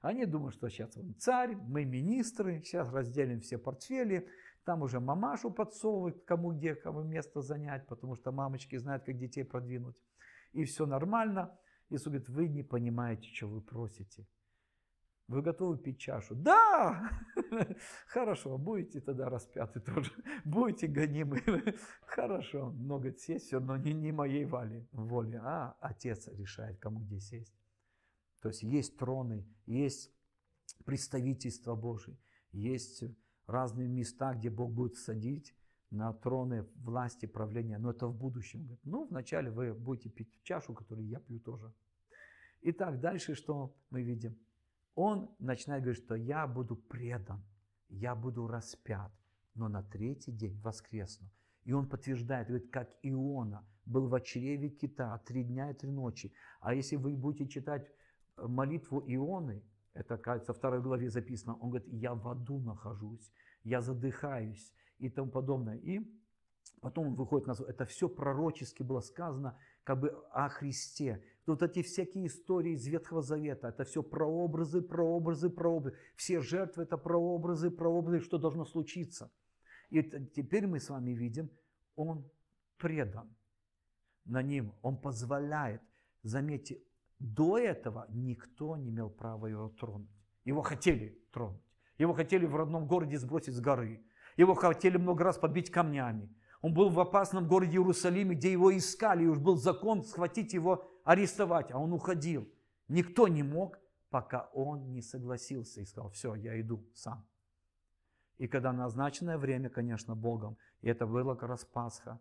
Они 0.02 0.26
думают, 0.26 0.54
что 0.56 0.68
сейчас 0.68 0.98
он 0.98 1.16
царь, 1.16 1.56
мы 1.56 1.86
министры, 1.86 2.62
сейчас 2.62 2.92
разделим 2.92 3.40
все 3.40 3.58
портфели, 3.58 4.28
там 4.66 4.82
уже 4.82 5.00
мамашу 5.00 5.50
подсовывают, 5.50 6.26
кому 6.26 6.52
где, 6.52 6.76
кому 6.76 7.04
место 7.04 7.42
занять, 7.42 7.88
потому 7.88 8.16
что 8.16 8.34
мамочки 8.34 8.76
знают, 8.76 9.06
как 9.06 9.18
детей 9.18 9.46
продвинуть. 9.46 9.96
И 10.52 10.66
все 10.66 10.86
нормально. 10.86 11.58
Иисус 11.90 12.08
говорит, 12.08 12.28
вы 12.28 12.50
не 12.50 12.64
понимаете, 12.64 13.30
что 13.34 13.48
вы 13.48 13.62
просите. 13.62 14.28
Вы 15.32 15.42
готовы 15.42 15.78
пить 15.78 15.98
чашу? 15.98 16.36
Да! 16.36 17.10
Хорошо, 18.08 18.58
будете 18.58 19.00
тогда 19.00 19.30
распяты 19.30 19.80
тоже. 19.80 20.12
Будете 20.44 20.88
гонимы. 20.88 21.42
Хорошо, 22.06 22.72
много 22.72 23.14
сесть, 23.14 23.46
все 23.46 23.60
равно 23.60 23.78
не, 23.78 23.94
не 23.94 24.12
моей 24.12 24.44
воли, 24.44 24.86
воли, 24.92 25.40
а 25.42 25.78
Отец 25.80 26.28
решает, 26.28 26.80
кому 26.80 27.00
где 27.00 27.22
сесть. 27.22 27.54
То 28.42 28.50
есть 28.50 28.64
есть 28.64 28.98
троны, 28.98 29.48
есть 29.68 30.12
представительство 30.84 31.76
Божие, 31.76 32.18
есть 32.52 33.06
разные 33.48 33.88
места, 33.88 34.34
где 34.34 34.50
Бог 34.50 34.74
будет 34.74 34.98
садить 34.98 35.56
на 35.92 36.12
троны 36.12 36.68
власти, 36.76 37.26
правления, 37.26 37.78
но 37.78 37.92
это 37.92 38.08
в 38.08 38.18
будущем. 38.18 38.78
Ну, 38.84 39.08
вначале 39.08 39.50
вы 39.50 39.74
будете 39.74 40.10
пить 40.10 40.44
чашу, 40.44 40.74
которую 40.74 41.08
я 41.08 41.22
пью 41.22 41.40
тоже. 41.40 41.74
Итак, 42.64 43.00
дальше 43.00 43.34
что 43.34 43.74
мы 43.92 44.04
видим? 44.04 44.38
Он 44.96 45.30
начинает 45.40 45.84
говорить, 45.84 46.04
что 46.04 46.16
я 46.16 46.48
буду 46.48 46.76
предан, 46.76 47.44
я 47.90 48.16
буду 48.16 48.48
распят, 48.48 49.12
но 49.56 49.68
на 49.68 49.84
третий 49.84 50.32
день 50.32 50.60
воскресну. 50.62 51.30
И 51.64 51.74
он 51.74 51.88
подтверждает, 51.88 52.48
говорит, 52.48 52.72
как 52.72 52.90
Иона 53.04 53.66
был 53.86 54.08
в 54.08 54.20
чреве 54.22 54.70
кита 54.70 55.18
три 55.20 55.44
дня 55.44 55.72
и 55.72 55.74
три 55.74 55.92
ночи. 55.92 56.34
А 56.60 56.74
если 56.74 56.96
вы 56.96 57.16
будете 57.16 57.48
читать 57.48 57.88
э, 58.38 58.48
молитву 58.48 59.04
Ионы, 59.06 59.64
это, 59.94 60.18
кажется, 60.18 60.54
во 60.54 60.58
второй 60.58 60.82
главе 60.82 61.10
записано, 61.10 61.56
он 61.56 61.70
говорит, 61.70 61.88
я 61.92 62.14
в 62.14 62.28
аду 62.28 62.60
нахожусь, 62.60 63.32
я 63.64 63.82
задыхаюсь 63.82 64.74
и 65.00 65.10
тому 65.10 65.30
подобное. 65.30 65.78
И 65.78 66.00
потом 66.82 67.16
выходит 67.16 67.48
на 67.48 67.56
это 67.68 67.86
все 67.86 68.08
пророчески 68.08 68.84
было 68.84 69.02
сказано 69.02 69.58
как 69.84 70.00
бы 70.00 70.10
о 70.32 70.50
Христе. 70.50 71.24
Вот 71.48 71.64
эти 71.64 71.82
всякие 71.82 72.28
истории 72.28 72.74
из 72.74 72.86
Ветхого 72.88 73.22
Завета, 73.22 73.70
это 73.70 73.84
все 73.84 74.04
прообразы, 74.04 74.82
прообразы, 74.82 75.50
прообразы. 75.50 75.98
Все 76.16 76.40
жертвы 76.40 76.84
это 76.84 76.98
прообразы, 76.98 77.72
прообразы, 77.72 78.20
что 78.20 78.38
должно 78.38 78.66
случиться. 78.66 79.32
И 79.90 80.02
теперь 80.36 80.68
мы 80.68 80.80
с 80.80 80.90
вами 80.90 81.12
видим, 81.12 81.50
он 81.96 82.30
предан. 82.78 83.36
На 84.26 84.42
ним 84.42 84.74
он 84.82 84.98
позволяет. 84.98 85.82
Заметьте, 86.24 86.80
до 87.20 87.58
этого 87.58 88.06
никто 88.10 88.78
не 88.78 88.90
имел 88.90 89.10
права 89.10 89.48
его 89.48 89.70
тронуть. 89.70 90.10
Его 90.46 90.62
хотели 90.62 91.20
тронуть. 91.32 91.62
Его 91.98 92.14
хотели 92.14 92.46
в 92.46 92.56
родном 92.56 92.88
городе 92.88 93.18
сбросить 93.18 93.56
с 93.56 93.60
горы. 93.60 94.04
Его 94.38 94.54
хотели 94.54 94.98
много 94.98 95.24
раз 95.24 95.38
побить 95.38 95.72
камнями. 95.72 96.34
Он 96.62 96.74
был 96.74 96.90
в 96.90 97.00
опасном 97.00 97.48
городе 97.48 97.78
Иерусалиме, 97.78 98.36
где 98.36 98.52
его 98.52 98.76
искали, 98.76 99.24
и 99.24 99.28
уж 99.28 99.40
был 99.40 99.58
закон 99.58 100.04
схватить 100.04 100.54
его, 100.54 100.91
арестовать, 101.04 101.72
а 101.72 101.78
он 101.78 101.94
уходил. 101.94 102.48
Никто 102.88 103.28
не 103.28 103.44
мог, 103.44 103.80
пока 104.10 104.50
он 104.54 104.92
не 104.92 105.02
согласился 105.02 105.82
и 105.82 105.86
сказал, 105.86 106.10
все, 106.12 106.36
я 106.36 106.60
иду 106.60 106.86
сам. 106.94 107.26
И 108.38 108.48
когда 108.48 108.74
назначенное 108.74 109.38
время, 109.38 109.70
конечно, 109.70 110.16
Богом, 110.16 110.58
и 110.82 110.90
это 110.90 111.06
было 111.06 111.36
как 111.36 111.50
раз 111.50 111.66
Пасха, 111.66 112.20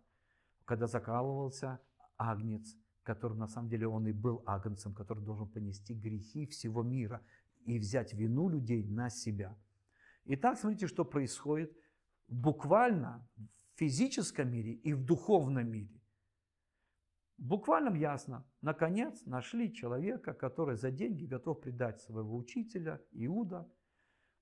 когда 0.65 0.87
закалывался 0.87 1.79
агнец, 2.17 2.75
который 3.03 3.37
на 3.37 3.47
самом 3.47 3.69
деле 3.69 3.87
он 3.87 4.07
и 4.07 4.11
был 4.11 4.43
агнцем, 4.45 4.93
который 4.93 5.23
должен 5.23 5.47
понести 5.47 5.93
грехи 5.93 6.45
всего 6.45 6.83
мира 6.83 7.21
и 7.65 7.79
взять 7.79 8.13
вину 8.13 8.49
людей 8.49 8.83
на 8.83 9.09
себя. 9.09 9.57
Итак, 10.25 10.59
смотрите, 10.59 10.87
что 10.87 11.03
происходит 11.03 11.75
буквально 12.27 13.27
в 13.35 13.79
физическом 13.79 14.51
мире 14.51 14.73
и 14.73 14.93
в 14.93 15.03
духовном 15.03 15.69
мире. 15.69 16.00
Буквальном 17.41 17.95
ясно, 17.95 18.45
наконец 18.61 19.25
нашли 19.25 19.73
человека, 19.73 20.35
который 20.35 20.75
за 20.75 20.91
деньги 20.91 21.25
готов 21.25 21.59
предать 21.59 21.99
своего 21.99 22.37
учителя, 22.37 23.01
Иуда. 23.13 23.67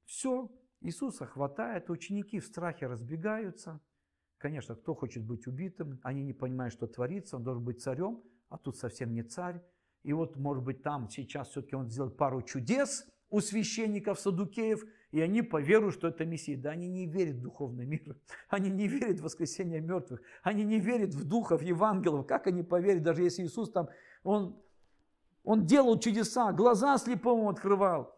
Все, 0.04 0.52
Иисуса 0.82 1.26
хватает, 1.26 1.90
ученики 1.90 2.42
в 2.42 2.46
страхе 2.46 2.88
разбегаются. 2.88 3.80
Конечно, 4.38 4.76
кто 4.76 4.96
хочет 4.96 5.26
быть 5.26 5.48
убитым, 5.48 6.02
они 6.04 6.24
не 6.24 6.34
понимают, 6.34 6.74
что 6.74 6.88
творится, 6.88 7.38
он 7.38 7.46
должен 7.46 7.64
быть 7.64 7.82
царем, 7.82 8.22
а 8.50 8.58
тут 8.58 8.76
совсем 8.76 9.14
не 9.14 9.24
царь. 9.24 9.64
И 10.04 10.12
вот, 10.12 10.36
может 10.36 10.66
быть, 10.66 10.84
там 10.84 11.08
сейчас 11.10 11.52
все-таки 11.52 11.78
он 11.78 11.90
сделал 11.90 12.12
пару 12.12 12.42
чудес 12.42 13.08
у 13.30 13.40
священников, 13.40 14.20
садукеев, 14.20 14.84
и 15.12 15.22
они 15.22 15.42
поверуют, 15.42 15.96
что 15.96 16.08
это 16.08 16.26
Мессия. 16.26 16.58
Да 16.58 16.72
они 16.72 16.88
не 16.88 17.08
верят 17.08 17.38
в 17.38 17.42
духовный 17.42 17.86
мир, 17.86 18.16
они 18.50 18.70
не 18.70 18.88
верят 18.88 19.20
в 19.20 19.24
воскресение 19.24 19.82
мертвых, 19.82 20.22
они 20.44 20.64
не 20.64 20.80
верят 20.80 21.14
в 21.14 21.28
духов, 21.28 21.62
Евангелов. 21.62 22.28
Как 22.28 22.48
они 22.48 22.64
поверят, 22.64 23.04
даже 23.04 23.24
если 23.24 23.44
Иисус 23.44 23.72
там, 23.72 23.90
он, 24.24 24.62
он 25.44 25.66
делал 25.66 26.00
чудеса, 26.00 26.52
глаза 26.52 26.98
слепому 26.98 27.50
открывал. 27.50 28.16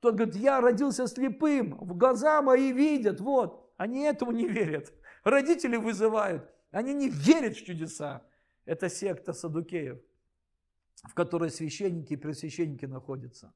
Тот 0.00 0.14
говорит, 0.14 0.36
я 0.36 0.62
родился 0.62 1.06
слепым, 1.06 1.76
в 1.78 1.94
глаза 1.96 2.40
мои 2.40 2.72
видят, 2.72 3.20
вот. 3.20 3.66
Они 3.76 4.02
этому 4.02 4.32
не 4.32 4.46
верят. 4.46 4.92
Родители 5.24 5.76
вызывают, 5.76 6.50
они 6.70 6.94
не 6.94 7.08
верят 7.08 7.56
в 7.56 7.64
чудеса. 7.64 8.22
Это 8.66 8.88
секта 8.88 9.32
садукеев, 9.32 9.98
в 11.02 11.14
которой 11.14 11.50
священники 11.50 12.12
и 12.12 12.16
пресвященники 12.16 12.84
находятся. 12.84 13.52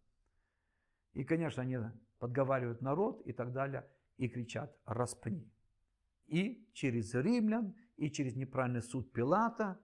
И, 1.13 1.25
конечно, 1.25 1.63
они 1.63 1.79
подговаривают 2.19 2.81
народ 2.81 3.23
и 3.27 3.33
так 3.33 3.53
далее, 3.53 3.89
и 4.17 4.29
кричат 4.29 4.77
«распни». 4.85 5.51
И 6.27 6.69
через 6.73 7.15
римлян, 7.15 7.75
и 7.97 8.11
через 8.11 8.35
неправильный 8.35 8.83
суд 8.83 9.13
Пилата 9.13 9.79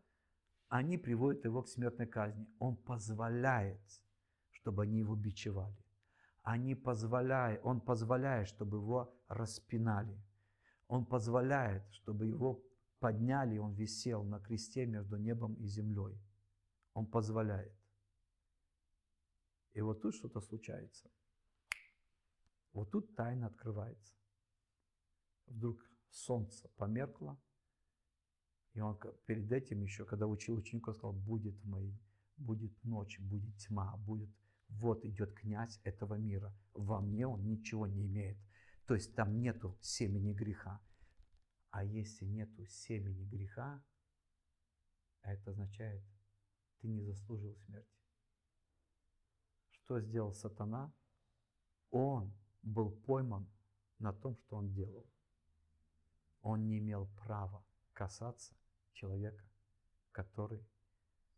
они 0.68 0.98
приводят 0.98 1.44
его 1.44 1.62
к 1.62 1.68
смертной 1.68 2.06
казни. 2.06 2.46
Он 2.58 2.76
позволяет, 2.76 3.80
чтобы 4.50 4.84
они 4.84 4.98
его 4.98 5.16
бичевали. 5.16 5.76
Они 6.42 6.74
позволяют, 6.74 7.60
он 7.64 7.80
позволяет, 7.80 8.48
чтобы 8.48 8.78
его 8.78 9.14
распинали. 9.28 10.16
Он 10.88 11.04
позволяет, 11.04 11.82
чтобы 11.92 12.26
его 12.26 12.62
подняли, 12.98 13.58
он 13.58 13.74
висел 13.74 14.24
на 14.24 14.40
кресте 14.40 14.86
между 14.86 15.16
небом 15.16 15.54
и 15.54 15.66
землей. 15.66 16.18
Он 16.94 17.06
позволяет. 17.06 17.72
И 19.72 19.80
вот 19.80 20.02
тут 20.02 20.14
что-то 20.14 20.40
случается. 20.40 21.10
Вот 22.72 22.90
тут 22.90 23.14
тайна 23.16 23.48
открывается. 23.48 24.14
Вдруг 25.46 25.80
солнце 26.10 26.68
померкло, 26.76 27.40
и 28.74 28.80
он 28.80 28.98
перед 29.26 29.50
этим 29.50 29.82
еще, 29.82 30.04
когда 30.04 30.26
учил 30.26 30.56
учеников, 30.56 30.96
сказал, 30.96 31.12
будет 31.12 31.62
мои, 31.64 31.92
будет 32.36 32.72
ночь, 32.84 33.18
будет 33.18 33.56
тьма, 33.58 33.96
будет, 33.96 34.30
вот 34.68 35.04
идет 35.04 35.32
князь 35.34 35.80
этого 35.82 36.14
мира, 36.14 36.54
во 36.72 37.00
мне 37.00 37.26
он 37.26 37.46
ничего 37.46 37.86
не 37.86 38.06
имеет. 38.06 38.38
То 38.86 38.94
есть 38.94 39.14
там 39.14 39.40
нету 39.40 39.76
семени 39.80 40.32
греха. 40.32 40.80
А 41.70 41.84
если 41.84 42.24
нету 42.24 42.66
семени 42.66 43.24
греха, 43.24 43.82
это 45.22 45.50
означает, 45.50 46.02
ты 46.80 46.88
не 46.88 47.02
заслужил 47.02 47.56
смерти. 47.66 47.88
Что 49.70 50.00
сделал 50.00 50.32
сатана? 50.32 50.92
Он 51.90 52.32
был 52.62 52.90
пойман 52.90 53.46
на 53.98 54.12
том, 54.12 54.36
что 54.36 54.56
он 54.56 54.72
делал. 54.72 55.06
Он 56.42 56.66
не 56.66 56.78
имел 56.78 57.08
права 57.24 57.62
касаться 57.92 58.54
человека, 58.92 59.44
который 60.12 60.66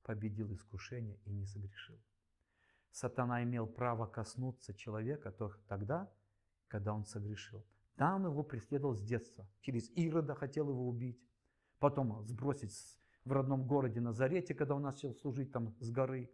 победил 0.02 0.52
искушение 0.52 1.18
и 1.24 1.32
не 1.32 1.46
согрешил. 1.46 1.98
Сатана 2.90 3.42
имел 3.42 3.66
право 3.66 4.06
коснуться 4.06 4.74
человека 4.74 5.32
только 5.32 5.60
тогда, 5.66 6.10
когда 6.68 6.92
он 6.92 7.04
согрешил. 7.04 7.64
Да, 7.96 8.14
он 8.16 8.26
его 8.26 8.42
преследовал 8.42 8.94
с 8.94 9.02
детства. 9.02 9.46
Через 9.60 9.90
Ирода 9.90 10.34
хотел 10.34 10.68
его 10.68 10.88
убить. 10.88 11.20
Потом 11.78 12.24
сбросить 12.26 12.72
в 13.24 13.32
родном 13.32 13.66
городе 13.66 14.00
Назарете, 14.00 14.54
когда 14.54 14.74
он 14.74 14.82
начал 14.82 15.14
служить 15.14 15.52
там 15.52 15.74
с 15.80 15.90
горы. 15.90 16.30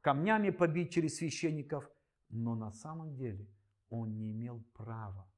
Камнями 0.00 0.50
побить 0.50 0.92
через 0.92 1.16
священников. 1.16 1.90
Но 2.28 2.54
на 2.54 2.72
самом 2.72 3.16
деле 3.16 3.48
он 4.00 4.16
не 4.16 4.32
имел 4.32 4.60
права 4.74 5.30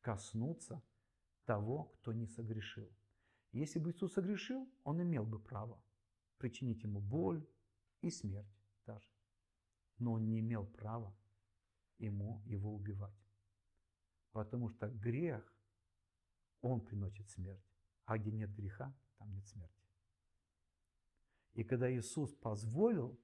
коснуться 0.00 0.82
того, 1.44 1.84
кто 1.84 2.12
не 2.12 2.26
согрешил. 2.26 2.90
Если 3.52 3.78
бы 3.78 3.90
Иисус 3.90 4.14
согрешил, 4.14 4.68
он 4.84 5.02
имел 5.02 5.26
бы 5.26 5.38
право 5.38 5.82
причинить 6.38 6.82
ему 6.82 7.00
боль 7.00 7.46
и 8.00 8.10
смерть 8.10 8.56
даже. 8.86 9.08
Но 9.98 10.12
он 10.12 10.26
не 10.26 10.40
имел 10.40 10.66
права 10.66 11.14
ему 11.98 12.42
его 12.46 12.74
убивать. 12.74 13.14
Потому 14.32 14.70
что 14.70 14.88
грех, 14.88 15.44
он 16.62 16.80
приносит 16.80 17.28
смерть. 17.28 17.64
А 18.06 18.16
где 18.16 18.30
нет 18.30 18.54
греха, 18.54 18.96
там 19.18 19.30
нет 19.34 19.46
смерти. 19.46 19.84
И 21.52 21.64
когда 21.64 21.92
Иисус 21.92 22.32
позволил 22.34 23.20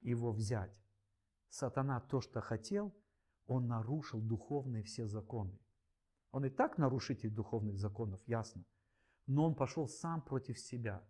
его 0.00 0.32
взять, 0.32 0.82
сатана 1.48 2.00
то, 2.00 2.20
что 2.20 2.40
хотел, 2.40 2.92
он 3.46 3.66
нарушил 3.66 4.20
духовные 4.20 4.82
все 4.82 5.06
законы. 5.06 5.58
Он 6.30 6.44
и 6.44 6.50
так 6.50 6.78
нарушитель 6.78 7.30
духовных 7.30 7.78
законов, 7.78 8.20
ясно. 8.26 8.64
Но 9.26 9.44
он 9.44 9.54
пошел 9.54 9.88
сам 9.88 10.22
против 10.22 10.58
себя. 10.58 11.04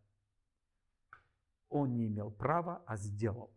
Он 1.68 1.94
не 1.94 2.06
имел 2.06 2.30
права, 2.30 2.82
а 2.86 2.96
сделал. 2.96 3.54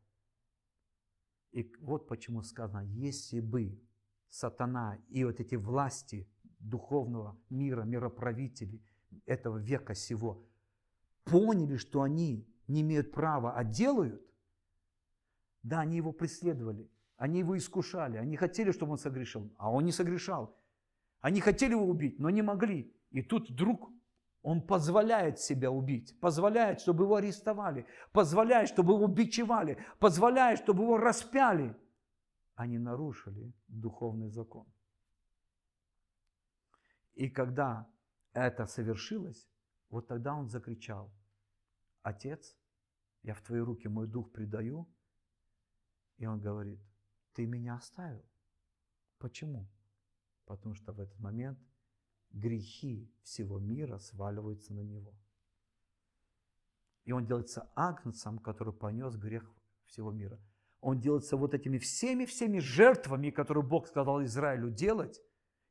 И 1.52 1.74
вот 1.80 2.08
почему 2.08 2.44
сказано, 2.44 2.86
если 2.86 3.40
бы 3.40 3.82
сатана 4.30 4.98
и 5.08 5.24
вот 5.24 5.40
эти 5.40 5.56
власти 5.56 6.30
духовного 6.60 7.38
мира, 7.50 7.84
мироправители 7.84 8.82
этого 9.26 9.58
века 9.58 9.96
сего 9.96 10.46
поняли, 11.24 11.78
что 11.78 12.02
они 12.02 12.48
не 12.68 12.82
имеют 12.82 13.12
права, 13.12 13.54
а 13.54 13.64
делают, 13.64 14.22
да, 15.64 15.82
они 15.82 15.98
его 15.98 16.12
преследовали, 16.12 16.90
они 17.18 17.40
его 17.40 17.58
искушали, 17.58 18.18
они 18.18 18.36
хотели, 18.36 18.72
чтобы 18.72 18.94
он 18.94 18.98
согрешил, 18.98 19.54
а 19.58 19.72
он 19.72 19.86
не 19.86 19.92
согрешал. 19.92 20.58
Они 21.22 21.42
хотели 21.42 21.72
его 21.72 21.86
убить, 21.86 22.20
но 22.20 22.30
не 22.30 22.42
могли. 22.42 22.94
И 23.12 23.22
тут 23.22 23.50
вдруг 23.50 23.90
он 24.42 24.62
позволяет 24.62 25.40
себя 25.40 25.72
убить, 25.72 26.20
позволяет, 26.20 26.80
чтобы 26.80 27.06
его 27.06 27.16
арестовали, 27.16 27.88
позволяет, 28.12 28.70
чтобы 28.70 28.94
его 28.94 29.08
бичевали, 29.08 29.84
позволяет, 30.00 30.60
чтобы 30.60 30.84
его 30.84 30.98
распяли. 30.98 31.76
Они 32.54 32.78
нарушили 32.78 33.54
духовный 33.68 34.30
закон. 34.30 34.68
И 37.16 37.30
когда 37.30 37.88
это 38.34 38.66
совершилось, 38.66 39.50
вот 39.90 40.08
тогда 40.08 40.36
он 40.36 40.50
закричал, 40.50 41.12
Отец, 42.04 42.56
я 43.24 43.34
в 43.34 43.42
Твои 43.42 43.62
руки 43.62 43.88
мой 43.88 44.08
дух 44.08 44.32
предаю. 44.32 44.88
И 46.18 46.28
он 46.28 46.40
говорит, 46.40 46.80
ты 47.36 47.46
меня 47.46 47.76
оставил. 47.76 48.26
Почему? 49.20 49.68
Потому 50.46 50.74
что 50.76 50.94
в 50.94 51.00
этот 51.00 51.20
момент 51.20 51.60
грехи 52.32 53.12
всего 53.24 53.60
мира 53.60 53.98
сваливаются 53.98 54.74
на 54.74 54.82
него. 54.82 55.14
И 57.04 57.12
он 57.12 57.26
делается 57.26 57.70
агнцем, 57.76 58.40
который 58.40 58.74
понес 58.74 59.16
грех 59.16 59.54
всего 59.86 60.12
мира. 60.12 60.40
Он 60.82 61.00
делается 61.00 61.38
вот 61.38 61.54
этими 61.54 61.78
всеми-всеми 61.78 62.60
жертвами, 62.60 63.30
которые 63.30 63.64
Бог 63.64 63.88
сказал 63.88 64.24
Израилю 64.24 64.70
делать, 64.70 65.22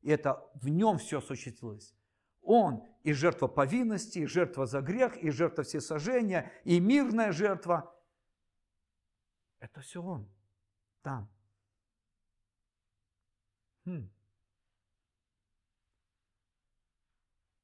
и 0.03 0.11
это 0.11 0.51
в 0.55 0.69
нем 0.69 0.99
все 0.99 1.19
осуществилось. 1.19 1.95
Он 2.43 2.85
и 3.03 3.13
жертва 3.13 3.49
повинности, 3.49 4.19
и 4.19 4.27
жертва 4.27 4.67
за 4.67 4.81
грех, 4.81 5.17
и 5.17 5.31
жертва 5.31 5.65
всесожжения, 5.65 6.53
и 6.65 6.79
мирная 6.79 7.33
жертва. 7.33 7.91
Это 9.61 9.81
все 9.81 10.03
Он 10.03 10.29
там. 11.05 11.31
Хм. 13.85 14.11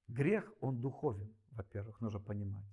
Грех, 0.09 0.53
он 0.61 0.81
духовен, 0.81 1.35
во-первых, 1.53 2.01
нужно 2.01 2.21
понимать. 2.21 2.67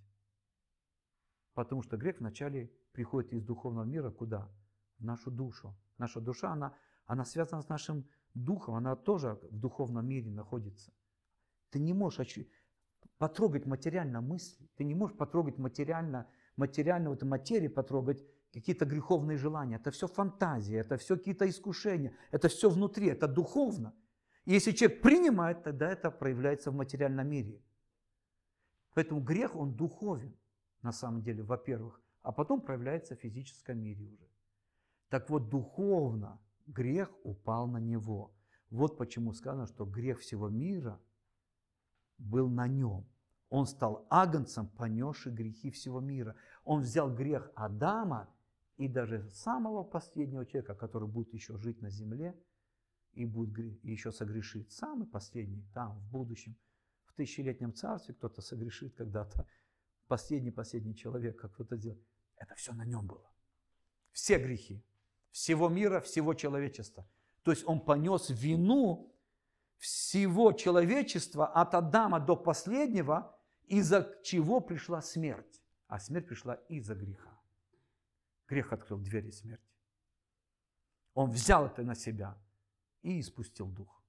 Потому 1.54 1.82
что 1.82 1.98
грех 1.98 2.20
вначале 2.20 2.72
приходит 2.92 3.34
из 3.34 3.44
духовного 3.44 3.86
мира 3.86 4.12
куда? 4.12 4.50
В 4.98 5.06
нашу 5.06 5.32
душу. 5.32 5.76
Наша 5.98 6.20
душа, 6.20 6.52
она, 6.52 6.76
она 7.06 7.26
связана 7.26 7.62
с 7.62 7.70
нашим 7.70 8.08
духом, 8.34 8.76
она 8.76 8.96
тоже 8.96 9.40
в 9.52 9.60
духовном 9.60 10.08
мире 10.08 10.30
находится. 10.32 10.92
Ты 11.70 11.80
не 11.80 11.94
можешь 11.94 12.38
потрогать 13.18 13.66
материально 13.66 14.22
мысли, 14.22 14.68
ты 14.76 14.84
не 14.84 14.96
можешь 14.96 15.18
потрогать 15.18 15.58
материально, 15.58 16.28
материально 16.56 17.10
вот 17.10 17.24
материи 17.24 17.68
потрогать 17.68 18.24
какие-то 18.60 18.86
греховные 18.86 19.38
желания. 19.38 19.76
Это 19.76 19.92
все 19.92 20.08
фантазия, 20.08 20.78
это 20.78 20.98
все 20.98 21.16
какие-то 21.18 21.46
искушения, 21.48 22.14
это 22.32 22.48
все 22.48 22.70
внутри, 22.70 23.08
это 23.08 23.28
духовно. 23.28 23.94
И 24.46 24.54
если 24.54 24.72
человек 24.72 25.02
принимает, 25.02 25.64
тогда 25.64 25.90
это 25.90 26.12
проявляется 26.12 26.72
в 26.72 26.76
материальном 26.76 27.28
мире. 27.28 27.62
Поэтому 28.94 29.22
грех, 29.22 29.56
он 29.56 29.76
духовен 29.76 30.36
на 30.82 30.92
самом 30.92 31.22
деле, 31.22 31.44
во-первых, 31.44 32.02
а 32.22 32.32
потом 32.32 32.62
проявляется 32.62 33.16
в 33.16 33.20
физическом 33.20 33.80
мире 33.80 34.06
уже. 34.06 34.28
Так 35.10 35.30
вот, 35.30 35.50
духовно 35.50 36.40
грех 36.66 37.10
упал 37.24 37.68
на 37.68 37.78
него. 37.78 38.32
Вот 38.70 38.98
почему 38.98 39.34
сказано, 39.34 39.68
что 39.68 39.86
грех 39.86 40.20
всего 40.20 40.50
мира 40.50 41.00
был 42.18 42.50
на 42.50 42.68
нем. 42.68 43.06
Он 43.50 43.66
стал 43.66 44.06
агнцем, 44.10 44.68
понесший 44.68 45.32
грехи 45.32 45.72
всего 45.72 46.02
мира. 46.02 46.36
Он 46.66 46.82
взял 46.82 47.14
грех 47.14 47.52
Адама 47.56 48.28
и 48.78 48.88
даже 48.88 49.30
самого 49.32 49.84
последнего 49.84 50.46
человека, 50.46 50.76
который 50.76 51.08
будет 51.08 51.34
еще 51.34 51.58
жить 51.58 51.82
на 51.82 51.90
земле 51.90 52.36
и 53.14 53.26
будет 53.26 53.84
еще 53.84 54.12
согрешить. 54.12 54.72
Самый 54.72 55.08
последний, 55.08 55.66
там, 55.74 55.98
в 56.00 56.12
будущем, 56.12 56.56
в 57.06 57.14
тысячелетнем 57.14 57.74
царстве 57.74 58.14
кто-то 58.14 58.42
согрешит 58.42 58.96
когда-то. 58.96 59.48
Последний-последний 60.08 60.96
человек, 60.96 61.40
как 61.40 61.54
кто-то 61.54 61.76
сделал. 61.78 62.00
Это 62.38 62.56
все 62.56 62.74
на 62.74 62.86
нем 62.86 63.08
было. 63.08 63.30
Все 64.12 64.38
грехи 64.38 64.84
всего 65.38 65.70
мира, 65.70 66.00
всего 66.00 66.34
человечества. 66.34 67.08
То 67.44 67.52
есть 67.52 67.64
он 67.68 67.80
понес 67.80 68.30
вину 68.30 69.14
всего 69.78 70.52
человечества 70.52 71.46
от 71.46 71.76
Адама 71.76 72.20
до 72.20 72.36
последнего, 72.36 73.38
из-за 73.68 74.20
чего 74.24 74.60
пришла 74.60 75.02
смерть. 75.02 75.62
А 75.88 76.00
смерть 76.00 76.28
пришла 76.28 76.56
из-за 76.70 76.96
греха. 76.96 77.37
Грех 78.48 78.72
открыл 78.74 79.00
двери 79.00 79.32
смерти. 79.32 79.64
Он 81.14 81.30
взял 81.32 81.66
это 81.66 81.84
на 81.84 81.96
себя 81.96 82.38
и 83.02 83.20
испустил 83.20 83.68
дух. 83.68 84.02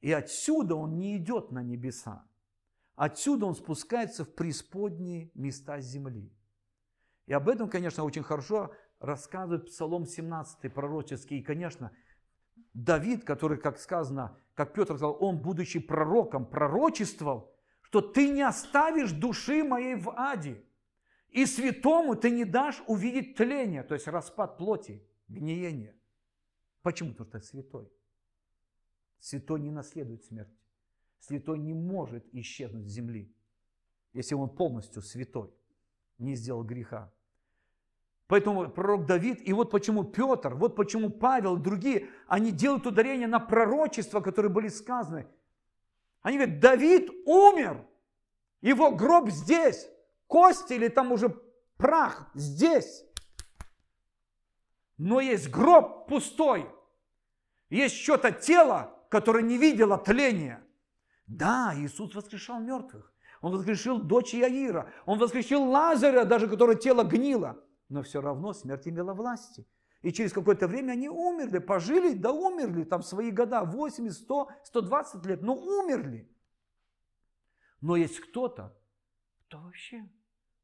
И 0.00 0.12
отсюда 0.12 0.74
он 0.76 0.98
не 0.98 1.16
идет 1.16 1.50
на 1.50 1.62
небеса. 1.62 2.26
Отсюда 2.94 3.46
он 3.46 3.54
спускается 3.54 4.24
в 4.24 4.34
преисподние 4.34 5.30
места 5.34 5.80
земли. 5.80 6.32
И 7.26 7.32
об 7.32 7.48
этом, 7.48 7.68
конечно, 7.68 8.04
очень 8.04 8.22
хорошо 8.22 8.74
рассказывает 8.98 9.66
Псалом 9.66 10.06
17 10.06 10.72
пророческий. 10.72 11.38
И, 11.38 11.42
конечно, 11.42 11.92
Давид, 12.74 13.24
который, 13.24 13.58
как 13.58 13.78
сказано, 13.78 14.38
как 14.54 14.74
Петр 14.74 14.96
сказал, 14.96 15.16
он, 15.20 15.38
будучи 15.38 15.78
пророком, 15.78 16.46
пророчествовал, 16.46 17.54
что 17.82 18.00
ты 18.00 18.28
не 18.28 18.42
оставишь 18.42 19.12
души 19.12 19.64
моей 19.64 19.94
в 19.94 20.10
аде, 20.10 20.62
и 21.30 21.46
святому 21.46 22.16
ты 22.16 22.30
не 22.30 22.44
дашь 22.44 22.82
увидеть 22.86 23.36
тление, 23.36 23.82
то 23.82 23.94
есть 23.94 24.06
распад 24.06 24.58
плоти, 24.58 25.02
гниение. 25.28 25.94
Почему? 26.82 27.14
Потому 27.14 27.42
что 27.42 27.50
святой. 27.50 27.92
Святой 29.20 29.60
не 29.60 29.70
наследует 29.70 30.24
смерть. 30.24 30.50
Святой 31.20 31.58
не 31.58 31.74
может 31.74 32.26
исчезнуть 32.32 32.86
с 32.86 32.90
земли, 32.90 33.32
если 34.14 34.34
он 34.34 34.48
полностью 34.48 35.02
святой, 35.02 35.52
не 36.18 36.34
сделал 36.34 36.64
греха. 36.64 37.12
Поэтому 38.26 38.70
пророк 38.70 39.06
Давид, 39.06 39.40
и 39.46 39.52
вот 39.52 39.70
почему 39.70 40.04
Петр, 40.04 40.54
вот 40.54 40.76
почему 40.76 41.10
Павел 41.10 41.56
другие, 41.56 42.08
они 42.26 42.52
делают 42.52 42.86
ударение 42.86 43.26
на 43.26 43.40
пророчества, 43.40 44.20
которые 44.20 44.50
были 44.50 44.68
сказаны. 44.68 45.26
Они 46.22 46.38
говорят, 46.38 46.60
Давид 46.60 47.10
умер, 47.26 47.84
его 48.60 48.94
гроб 48.94 49.30
здесь, 49.30 49.88
кости 50.30 50.74
или 50.74 50.88
там 50.88 51.12
уже 51.12 51.28
прах 51.76 52.30
здесь. 52.34 53.04
Но 54.96 55.20
есть 55.20 55.50
гроб 55.50 56.08
пустой, 56.08 56.66
есть 57.68 57.96
что-то 57.96 58.32
тело, 58.32 58.98
которое 59.10 59.42
не 59.42 59.58
видело 59.58 59.98
тления. 59.98 60.62
Да, 61.26 61.74
Иисус 61.76 62.14
воскрешал 62.14 62.60
мертвых. 62.60 63.12
Он 63.40 63.52
воскрешил 63.52 63.98
дочь 63.98 64.34
Яира. 64.34 64.92
Он 65.06 65.18
воскрешил 65.18 65.64
Лазаря, 65.64 66.24
даже 66.24 66.48
которое 66.48 66.76
тело 66.76 67.04
гнило 67.04 67.62
но 67.90 68.02
все 68.02 68.22
равно 68.22 68.54
смерть 68.54 68.88
имела 68.88 69.12
власти. 69.12 69.66
И 70.00 70.12
через 70.12 70.32
какое-то 70.32 70.66
время 70.66 70.92
они 70.92 71.10
умерли, 71.10 71.58
пожили, 71.58 72.14
да 72.14 72.32
умерли, 72.32 72.84
там 72.84 73.02
свои 73.02 73.30
года, 73.30 73.64
80, 73.64 74.16
100, 74.16 74.50
120 74.64 75.26
лет, 75.26 75.42
но 75.42 75.54
умерли. 75.54 76.32
Но 77.82 77.96
есть 77.96 78.18
кто-то, 78.20 78.74
кто 79.46 79.58
вообще 79.58 80.08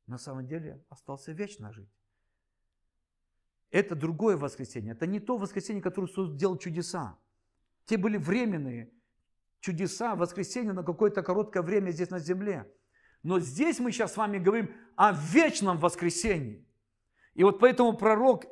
на 0.07 0.19
самом 0.19 0.47
деле 0.47 0.85
остался 0.89 1.33
вечно 1.33 1.73
жить. 1.73 1.91
Это 3.71 3.95
другое 3.95 4.37
воскресенье, 4.37 4.93
это 4.93 5.07
не 5.07 5.21
то 5.21 5.37
воскресенье, 5.37 5.83
которое 5.83 6.07
Иисус 6.07 6.33
делал 6.35 6.57
чудеса. 6.57 7.19
Те 7.85 7.97
были 7.97 8.17
временные 8.17 8.93
чудеса, 9.61 10.15
воскресенье 10.15 10.73
на 10.73 10.83
какое-то 10.83 11.23
короткое 11.23 11.63
время 11.63 11.91
здесь 11.91 12.11
на 12.11 12.19
земле. 12.19 12.71
Но 13.23 13.41
здесь 13.41 13.81
мы 13.81 13.91
сейчас 13.91 14.15
с 14.15 14.17
вами 14.17 14.39
говорим 14.39 14.73
о 14.95 15.13
вечном 15.13 15.79
воскресенье. 15.79 16.65
И 17.35 17.43
вот 17.43 17.59
поэтому 17.59 17.97
пророк 17.97 18.45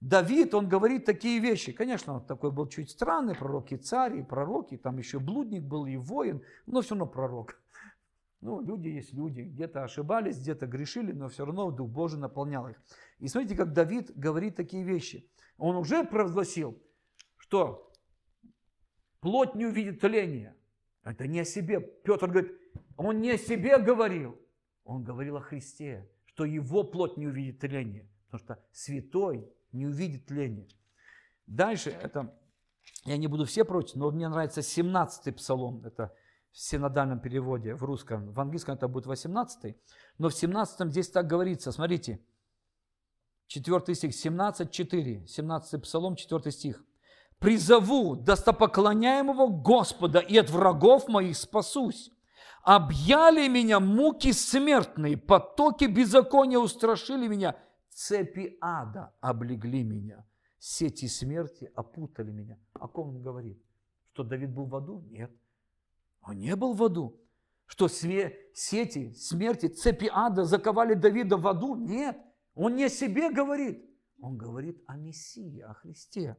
Давид, 0.00 0.54
он 0.54 0.66
говорит 0.66 1.04
такие 1.04 1.40
вещи. 1.40 1.72
Конечно, 1.72 2.14
он 2.14 2.26
такой 2.26 2.50
был 2.50 2.66
чуть 2.68 2.90
странный, 2.90 3.34
пророк 3.34 3.70
и 3.70 3.76
царь, 3.76 4.18
и 4.18 4.22
пророк, 4.22 4.72
и 4.72 4.78
там 4.78 4.98
еще 4.98 5.18
блудник 5.18 5.62
был, 5.62 5.84
и 5.86 5.96
воин, 5.96 6.42
но 6.66 6.80
все 6.80 6.94
равно 6.94 7.06
пророк. 7.06 7.60
Ну, 8.40 8.60
люди 8.60 8.88
есть 8.88 9.12
люди, 9.12 9.42
где-то 9.42 9.84
ошибались, 9.84 10.38
где-то 10.38 10.66
грешили, 10.66 11.12
но 11.12 11.28
все 11.28 11.44
равно 11.44 11.70
Дух 11.70 11.90
Божий 11.90 12.18
наполнял 12.18 12.68
их. 12.68 12.76
И 13.18 13.28
смотрите, 13.28 13.54
как 13.54 13.72
Давид 13.72 14.12
говорит 14.16 14.56
такие 14.56 14.82
вещи. 14.82 15.30
Он 15.58 15.76
уже 15.76 16.04
провозгласил, 16.04 16.82
что 17.36 17.92
плоть 19.20 19.54
не 19.54 19.66
увидит 19.66 20.00
тления. 20.00 20.56
Это 21.04 21.26
не 21.26 21.40
о 21.40 21.44
себе. 21.44 21.80
Петр 21.80 22.28
говорит, 22.28 22.52
он 22.96 23.20
не 23.20 23.32
о 23.32 23.38
себе 23.38 23.78
говорил, 23.78 24.40
он 24.84 25.04
говорил 25.04 25.36
о 25.36 25.40
Христе 25.40 26.08
что 26.40 26.46
его 26.46 26.84
плоть 26.84 27.18
не 27.18 27.26
увидит 27.26 27.58
тления. 27.58 28.08
Потому 28.30 28.38
что 28.56 28.64
святой 28.72 29.46
не 29.72 29.86
увидит 29.86 30.24
тления. 30.24 30.68
Дальше, 31.46 31.90
это, 31.90 32.34
я 33.04 33.18
не 33.18 33.26
буду 33.26 33.44
все 33.44 33.62
прочь, 33.62 33.92
но 33.94 34.10
мне 34.10 34.26
нравится 34.26 34.60
17-й 34.60 35.32
псалом, 35.32 35.84
это 35.84 36.14
в 36.52 36.58
синодальном 36.58 37.20
переводе, 37.20 37.74
в 37.74 37.84
русском, 37.84 38.32
в 38.32 38.40
английском 38.40 38.74
это 38.74 38.88
будет 38.88 39.06
18-й, 39.06 39.76
но 40.18 40.28
в 40.28 40.32
17-м 40.32 40.90
здесь 40.90 41.10
так 41.10 41.26
говорится, 41.26 41.72
смотрите, 41.72 42.20
4 43.46 43.94
стих, 43.94 44.14
17, 44.14 44.70
4, 44.70 45.26
17 45.26 45.82
псалом, 45.82 46.16
4 46.16 46.50
стих. 46.52 46.84
«Призову 47.38 48.14
достопоклоняемого 48.14 49.48
Господа, 49.48 50.18
и 50.18 50.36
от 50.36 50.50
врагов 50.50 51.08
моих 51.08 51.36
спасусь. 51.36 52.12
Объяли 52.62 53.48
меня 53.48 53.80
муки 53.80 54.32
смертные, 54.32 55.16
потоки 55.16 55.86
беззакония 55.86 56.58
устрашили 56.58 57.26
меня, 57.26 57.56
цепи 57.88 58.58
ада 58.60 59.14
облегли 59.20 59.82
меня, 59.82 60.26
сети 60.58 61.08
смерти 61.08 61.72
опутали 61.74 62.30
меня. 62.30 62.58
О 62.74 62.86
ком 62.86 63.16
он 63.16 63.22
говорит? 63.22 63.58
Что 64.12 64.22
Давид 64.22 64.50
был 64.50 64.66
в 64.66 64.76
аду? 64.76 65.00
Нет. 65.10 65.32
Он 66.22 66.38
не 66.38 66.56
был 66.56 66.74
в 66.74 66.82
аду. 66.82 67.20
Что 67.66 67.88
сети 67.88 69.12
смерти, 69.14 69.68
цепи 69.68 70.10
ада 70.12 70.44
заковали 70.44 70.94
Давида 70.94 71.36
в 71.36 71.46
аду? 71.46 71.76
Нет. 71.76 72.18
Он 72.54 72.74
не 72.74 72.84
о 72.84 72.88
себе 72.88 73.30
говорит. 73.30 73.88
Он 74.20 74.36
говорит 74.36 74.82
о 74.86 74.96
Мессии, 74.96 75.60
о 75.60 75.74
Христе. 75.74 76.36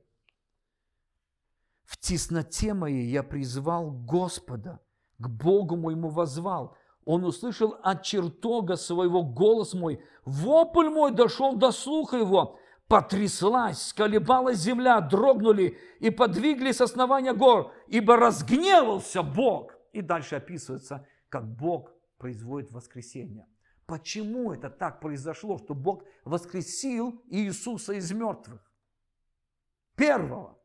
В 1.84 1.98
тесноте 1.98 2.74
моей 2.74 3.10
я 3.10 3.24
призвал 3.24 3.92
Господа– 3.92 4.80
к 5.22 5.30
Богу 5.30 5.78
моему 5.78 6.10
возвал. 6.10 6.76
Он 7.06 7.24
услышал 7.24 7.76
от 7.84 8.04
чертога 8.04 8.76
своего 8.76 9.24
голос 9.24 9.74
мой. 9.74 10.04
Вопль 10.26 10.90
мой 10.90 11.12
дошел 11.12 11.56
до 11.56 11.72
слуха 11.72 12.18
его. 12.18 12.58
Потряслась, 12.92 13.88
сколебалась 13.88 14.58
земля, 14.58 15.00
дрогнули 15.00 15.80
и 16.02 16.10
подвиглись 16.10 16.82
основания 16.82 17.32
гор, 17.32 17.74
ибо 17.88 18.18
разгневался 18.18 19.24
Бог. 19.24 19.72
И 19.94 20.02
дальше 20.02 20.36
описывается, 20.36 21.08
как 21.30 21.48
Бог 21.56 21.94
производит 22.18 22.70
воскресение. 22.74 23.48
Почему 23.86 24.52
это 24.52 24.70
так 24.70 25.00
произошло, 25.00 25.58
что 25.58 25.74
Бог 25.74 26.04
воскресил 26.26 27.24
Иисуса 27.30 27.94
из 27.94 28.12
мертвых? 28.12 28.62
Первого. 29.96 30.60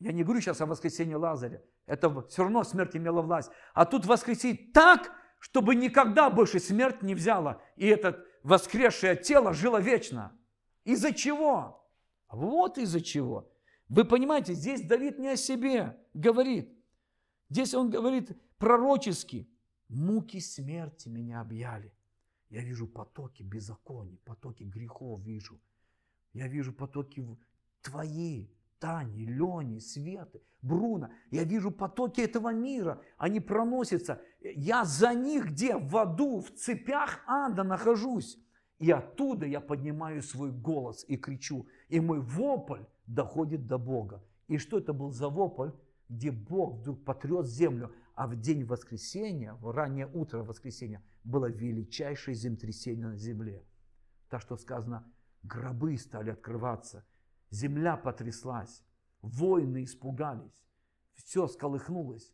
Я 0.00 0.12
не 0.12 0.22
говорю 0.22 0.42
сейчас 0.42 0.60
о 0.60 0.66
воскресении 0.66 1.14
Лазаря. 1.14 1.62
Это 1.86 2.10
все 2.28 2.42
равно 2.42 2.62
смерть 2.62 2.94
имела 2.94 3.22
власть. 3.22 3.50
А 3.72 3.86
тут 3.86 4.04
воскресить 4.04 4.74
так, 4.74 5.10
чтобы 5.38 5.74
никогда 5.74 6.28
больше 6.28 6.58
смерть 6.58 7.00
не 7.00 7.14
взяла. 7.14 7.62
И 7.76 7.86
это 7.86 8.22
воскресшее 8.46 9.16
тело 9.16 9.52
жило 9.52 9.80
вечно. 9.80 10.32
Из-за 10.84 11.12
чего? 11.12 11.84
Вот 12.28 12.78
из-за 12.78 13.00
чего. 13.00 13.52
Вы 13.88 14.04
понимаете, 14.04 14.54
здесь 14.54 14.82
Давид 14.82 15.18
не 15.18 15.28
о 15.28 15.36
себе 15.36 15.96
говорит. 16.14 16.72
Здесь 17.50 17.74
он 17.74 17.90
говорит 17.90 18.30
пророчески. 18.58 19.48
Муки 19.88 20.38
смерти 20.38 21.08
меня 21.08 21.40
объяли. 21.40 21.92
Я 22.48 22.62
вижу 22.62 22.86
потоки 22.86 23.42
беззаконий, 23.42 24.18
потоки 24.24 24.62
грехов 24.62 25.20
вижу. 25.20 25.60
Я 26.32 26.46
вижу 26.46 26.72
потоки 26.72 27.26
твои, 27.82 28.48
Тани, 28.78 29.26
Лени, 29.26 29.78
Светы, 29.78 30.42
Бруно. 30.62 31.10
Я 31.30 31.44
вижу 31.44 31.70
потоки 31.70 32.20
этого 32.20 32.52
мира. 32.52 33.00
Они 33.16 33.40
проносятся. 33.40 34.20
Я 34.40 34.84
за 34.84 35.14
них 35.14 35.50
где? 35.52 35.76
В 35.76 35.96
аду, 35.96 36.40
в 36.40 36.50
цепях 36.50 37.20
ада 37.26 37.62
нахожусь. 37.62 38.38
И 38.78 38.90
оттуда 38.90 39.46
я 39.46 39.60
поднимаю 39.60 40.22
свой 40.22 40.52
голос 40.52 41.04
и 41.08 41.16
кричу. 41.16 41.66
И 41.88 42.00
мой 42.00 42.20
вопль 42.20 42.82
доходит 43.06 43.66
до 43.66 43.78
Бога. 43.78 44.22
И 44.48 44.58
что 44.58 44.78
это 44.78 44.92
был 44.92 45.10
за 45.10 45.28
вопль? 45.28 45.70
Где 46.08 46.30
Бог 46.30 46.76
вдруг 46.80 47.04
потрет 47.04 47.46
землю. 47.46 47.92
А 48.14 48.26
в 48.26 48.36
день 48.36 48.64
воскресения, 48.64 49.54
в 49.54 49.70
раннее 49.70 50.06
утро 50.06 50.42
воскресения, 50.42 51.02
было 51.24 51.46
величайшее 51.46 52.34
землетрясение 52.34 53.08
на 53.08 53.16
земле. 53.16 53.64
Так 54.28 54.42
что 54.42 54.56
сказано, 54.56 55.10
гробы 55.42 55.96
стали 55.96 56.30
открываться– 56.30 57.04
Земля 57.50 57.96
потряслась, 57.96 58.82
воины 59.22 59.84
испугались, 59.84 60.64
все 61.14 61.46
сколыхнулось. 61.46 62.32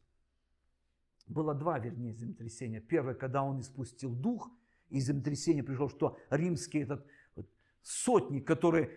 Было 1.26 1.54
два, 1.54 1.78
вернее, 1.78 2.12
землетрясения. 2.12 2.80
Первое, 2.80 3.14
когда 3.14 3.42
он 3.42 3.60
испустил 3.60 4.14
дух, 4.14 4.50
и 4.88 5.00
землетрясение 5.00 5.62
пришло, 5.62 5.88
что 5.88 6.18
римский 6.30 6.80
этот 6.80 7.06
сотник, 7.82 8.46
который 8.46 8.90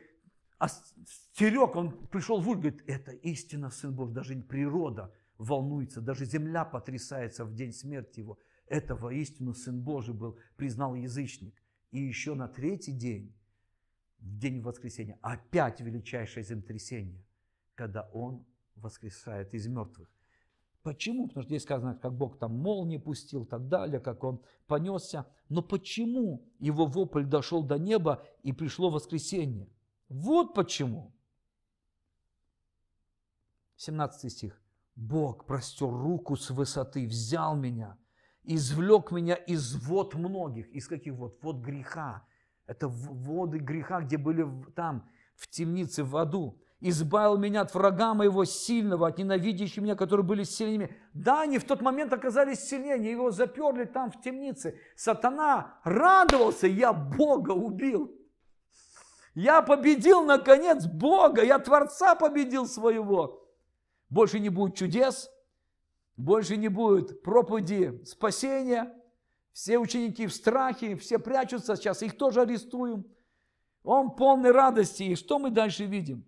стерег, 1.05 1.75
он 1.75 2.07
пришел 2.07 2.41
в 2.41 2.49
ульт, 2.49 2.59
говорит, 2.59 2.83
это 2.87 3.11
истина 3.11 3.69
Сын 3.69 3.93
Божий, 3.93 4.13
даже 4.13 4.35
природа 4.41 5.13
волнуется, 5.37 6.01
даже 6.01 6.25
земля 6.25 6.65
потрясается 6.65 7.45
в 7.45 7.53
день 7.53 7.71
смерти 7.71 8.19
его. 8.19 8.39
Это 8.67 8.95
воистину 8.95 9.53
Сын 9.53 9.81
Божий 9.81 10.13
был, 10.13 10.37
признал 10.55 10.95
язычник. 10.95 11.55
И 11.91 11.99
еще 11.99 12.33
на 12.33 12.47
третий 12.47 12.91
день 12.91 13.33
в 14.19 14.37
день 14.37 14.61
воскресения, 14.61 15.17
опять 15.21 15.81
величайшее 15.81 16.43
землетрясение, 16.43 17.23
когда 17.75 18.09
он 18.13 18.45
воскресает 18.75 19.53
из 19.53 19.67
мертвых. 19.67 20.09
Почему? 20.85 21.27
Потому 21.27 21.41
что 21.41 21.49
здесь 21.49 21.63
сказано, 21.63 21.95
как 21.95 22.15
Бог 22.15 22.37
там 22.37 22.55
молнии 22.59 22.97
пустил 22.97 23.45
и 23.45 23.47
так 23.47 23.67
далее, 23.67 23.99
как 23.99 24.23
он 24.23 24.39
понесся. 24.67 25.25
Но 25.49 25.63
почему 25.63 26.47
его 26.59 26.85
вопль 26.85 27.25
дошел 27.25 27.63
до 27.63 27.79
неба 27.79 28.23
и 28.43 28.53
пришло 28.53 28.91
воскресение? 28.91 29.67
Вот 30.09 30.53
почему. 30.53 31.11
17 33.77 34.31
стих. 34.31 34.61
Бог 34.95 35.45
простер 35.45 35.89
руку 35.89 36.35
с 36.35 36.51
высоты, 36.51 37.07
взял 37.07 37.55
меня, 37.55 37.97
извлек 38.43 39.11
меня 39.11 39.35
из 39.35 39.75
вод 39.75 40.13
многих. 40.13 40.69
Из 40.69 40.87
каких 40.87 41.13
вод? 41.15 41.41
Вод 41.41 41.57
греха, 41.57 42.25
это 42.67 42.87
воды 42.87 43.59
греха, 43.59 44.01
где 44.01 44.17
были 44.17 44.47
там, 44.75 45.07
в 45.35 45.47
темнице, 45.47 46.03
в 46.03 46.15
аду. 46.17 46.59
Избавил 46.81 47.37
меня 47.37 47.61
от 47.61 47.73
врага 47.73 48.13
моего 48.13 48.45
сильного, 48.45 49.07
от 49.07 49.17
ненавидящих 49.17 49.81
меня, 49.81 49.95
которые 49.95 50.25
были 50.25 50.43
сильными. 50.43 50.95
Да, 51.13 51.41
они 51.41 51.57
в 51.57 51.63
тот 51.63 51.81
момент 51.81 52.13
оказались 52.13 52.59
сильнее, 52.59 53.11
его 53.11 53.31
заперли 53.31 53.85
там 53.85 54.11
в 54.11 54.21
темнице. 54.21 54.77
Сатана 54.95 55.79
радовался, 55.83 56.67
я 56.67 56.93
Бога 56.93 57.51
убил. 57.51 58.13
Я 59.33 59.61
победил, 59.61 60.23
наконец, 60.23 60.85
Бога, 60.85 61.43
я 61.43 61.59
Творца 61.59 62.15
победил 62.15 62.67
своего. 62.67 63.41
Больше 64.09 64.39
не 64.39 64.49
будет 64.49 64.75
чудес, 64.75 65.29
больше 66.15 66.55
не 66.55 66.69
будет 66.69 67.21
проповеди 67.21 68.01
спасения, 68.05 68.93
все 69.55 69.79
ученики 69.79 70.27
в 70.27 70.33
страхе, 70.33 70.97
все 70.97 71.17
прячутся, 71.17 71.77
сейчас 71.77 72.03
их 72.03 72.17
тоже 72.17 72.41
арестуем. 72.41 73.05
Он 73.83 74.11
полный 74.11 74.51
радости. 74.51 75.03
И 75.03 75.15
что 75.15 75.39
мы 75.39 75.49
дальше 75.49 75.85
видим? 75.85 76.25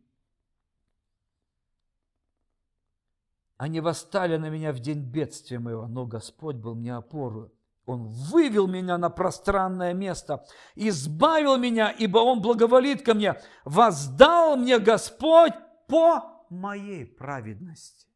Они 3.58 3.82
восстали 3.82 4.38
на 4.38 4.50
меня 4.50 4.72
в 4.72 4.80
день 4.80 5.02
бедствия 5.02 5.60
моего, 5.60 5.88
но 5.88 6.06
Господь 6.06 6.56
был 6.56 6.76
мне 6.76 6.96
опорою. 6.96 7.52
Он 7.86 8.08
вывел 8.08 8.66
меня 8.66 8.98
на 8.98 9.10
пространное 9.10 9.94
место, 9.94 10.46
избавил 10.76 11.58
меня, 11.58 11.92
ибо 11.92 12.20
Он 12.20 12.42
благоволит 12.42 13.02
ко 13.02 13.14
мне. 13.14 13.36
Воздал 13.66 14.56
мне 14.56 14.80
Господь 14.80 15.54
по 15.90 16.46
моей 16.50 17.06
праведности. 17.06 18.08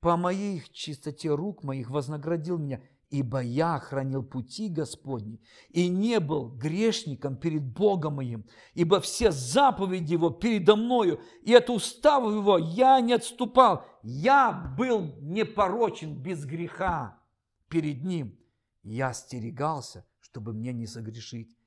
По 0.00 0.18
моей 0.18 0.62
чистоте 0.70 1.30
рук 1.30 1.62
моих 1.62 1.88
вознаградил 1.88 2.58
меня 2.58 2.82
ибо 3.10 3.40
я 3.40 3.78
хранил 3.80 4.22
пути 4.22 4.68
Господни 4.68 5.40
и 5.68 5.88
не 5.88 6.20
был 6.20 6.48
грешником 6.48 7.36
перед 7.36 7.62
Богом 7.62 8.14
моим, 8.14 8.46
ибо 8.74 9.00
все 9.00 9.32
заповеди 9.32 10.12
Его 10.12 10.30
передо 10.30 10.76
мною, 10.76 11.20
и 11.42 11.52
от 11.52 11.68
уставов 11.70 12.32
Его 12.32 12.56
я 12.58 13.00
не 13.00 13.14
отступал. 13.14 13.84
Я 14.02 14.52
был 14.78 15.16
непорочен 15.20 16.14
без 16.22 16.44
греха 16.44 17.20
перед 17.68 18.04
Ним. 18.04 18.38
Я 18.82 19.08
остерегался, 19.08 20.06
чтобы 20.20 20.52
мне 20.52 20.72
не 20.72 20.86
согрешить, 20.86 21.58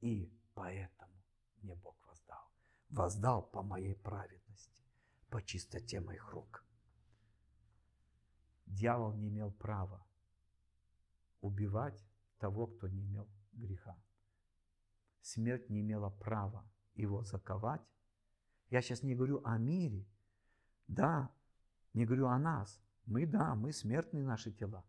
и 0.00 0.30
поэтому 0.54 1.12
мне 1.62 1.76
Бог 1.76 1.96
воздал. 2.08 2.44
Воздал 2.90 3.42
по 3.42 3.62
моей 3.62 3.94
праведности, 3.94 4.82
по 5.30 5.40
чистоте 5.42 6.00
моих 6.00 6.32
рук. 6.32 6.64
Дьявол 8.66 9.14
не 9.14 9.28
имел 9.28 9.52
права 9.52 10.07
убивать 11.40 12.04
того, 12.38 12.66
кто 12.66 12.88
не 12.88 13.04
имел 13.04 13.28
греха. 13.52 13.96
Смерть 15.20 15.68
не 15.70 15.80
имела 15.80 16.10
права 16.10 16.64
его 16.94 17.22
заковать. 17.24 17.82
Я 18.70 18.82
сейчас 18.82 19.02
не 19.02 19.14
говорю 19.14 19.40
о 19.44 19.58
мире, 19.58 20.06
да, 20.86 21.30
не 21.94 22.04
говорю 22.04 22.26
о 22.28 22.38
нас. 22.38 22.80
Мы, 23.06 23.26
да, 23.26 23.54
мы 23.54 23.72
смертные 23.72 24.24
наши 24.24 24.52
тела. 24.52 24.84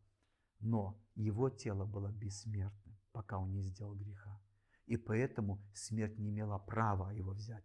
Но 0.59 0.99
его 1.15 1.49
тело 1.49 1.85
было 1.85 2.11
бессмертным, 2.11 2.97
пока 3.11 3.37
он 3.37 3.53
не 3.53 3.63
сделал 3.63 3.95
греха. 3.95 4.41
И 4.85 4.97
поэтому 4.97 5.61
смерть 5.73 6.17
не 6.17 6.29
имела 6.29 6.57
права 6.57 7.11
его 7.11 7.31
взять. 7.31 7.63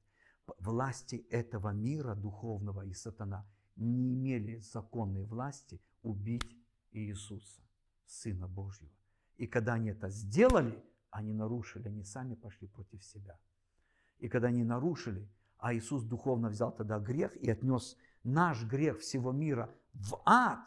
Власти 0.58 1.16
этого 1.30 1.70
мира 1.70 2.14
духовного 2.14 2.84
и 2.84 2.92
сатана 2.92 3.46
не 3.76 4.14
имели 4.14 4.58
законной 4.58 5.24
власти 5.24 5.80
убить 6.02 6.56
Иисуса. 6.92 7.63
Сына 8.06 8.48
Божьего. 8.48 8.92
И 9.36 9.46
когда 9.46 9.74
они 9.74 9.90
это 9.90 10.08
сделали, 10.08 10.82
они 11.10 11.32
нарушили, 11.32 11.88
они 11.88 12.04
сами 12.04 12.34
пошли 12.34 12.68
против 12.68 13.02
себя. 13.04 13.38
И 14.18 14.28
когда 14.28 14.48
они 14.48 14.64
нарушили, 14.64 15.28
а 15.58 15.74
Иисус 15.74 16.04
духовно 16.04 16.48
взял 16.48 16.72
тогда 16.72 16.98
грех 16.98 17.36
и 17.36 17.50
отнес 17.50 17.96
наш 18.22 18.64
грех 18.64 19.00
всего 19.00 19.32
мира 19.32 19.74
в 19.92 20.20
ад, 20.24 20.66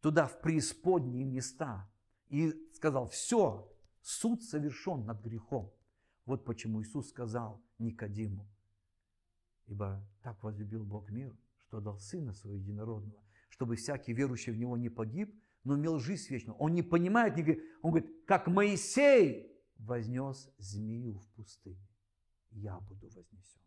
туда, 0.00 0.26
в 0.26 0.40
преисподние 0.40 1.24
места, 1.24 1.88
и 2.28 2.52
сказал, 2.74 3.08
все, 3.08 3.70
суд 4.02 4.42
совершен 4.42 5.04
над 5.04 5.22
грехом. 5.22 5.72
Вот 6.26 6.44
почему 6.44 6.82
Иисус 6.82 7.08
сказал 7.08 7.62
Никодиму, 7.78 8.48
ибо 9.66 10.06
так 10.22 10.42
возлюбил 10.42 10.84
Бог 10.84 11.10
мир, 11.10 11.36
что 11.58 11.80
дал 11.80 11.98
Сына 11.98 12.32
Своего 12.32 12.58
Единородного, 12.58 13.22
чтобы 13.48 13.76
всякий 13.76 14.12
верующий 14.12 14.52
в 14.52 14.56
Него 14.56 14.76
не 14.76 14.88
погиб, 14.88 15.34
но 15.64 15.76
имел 15.76 15.98
жизнь 15.98 16.32
вечную. 16.32 16.56
Он 16.58 16.74
не 16.74 16.82
понимает, 16.82 17.36
не 17.36 17.60
он 17.82 17.90
говорит, 17.90 18.24
как 18.26 18.46
Моисей 18.46 19.50
вознес 19.76 20.50
змею 20.58 21.18
в 21.18 21.28
пустыне, 21.30 21.88
я 22.50 22.78
буду 22.80 23.08
вознесен. 23.08 23.60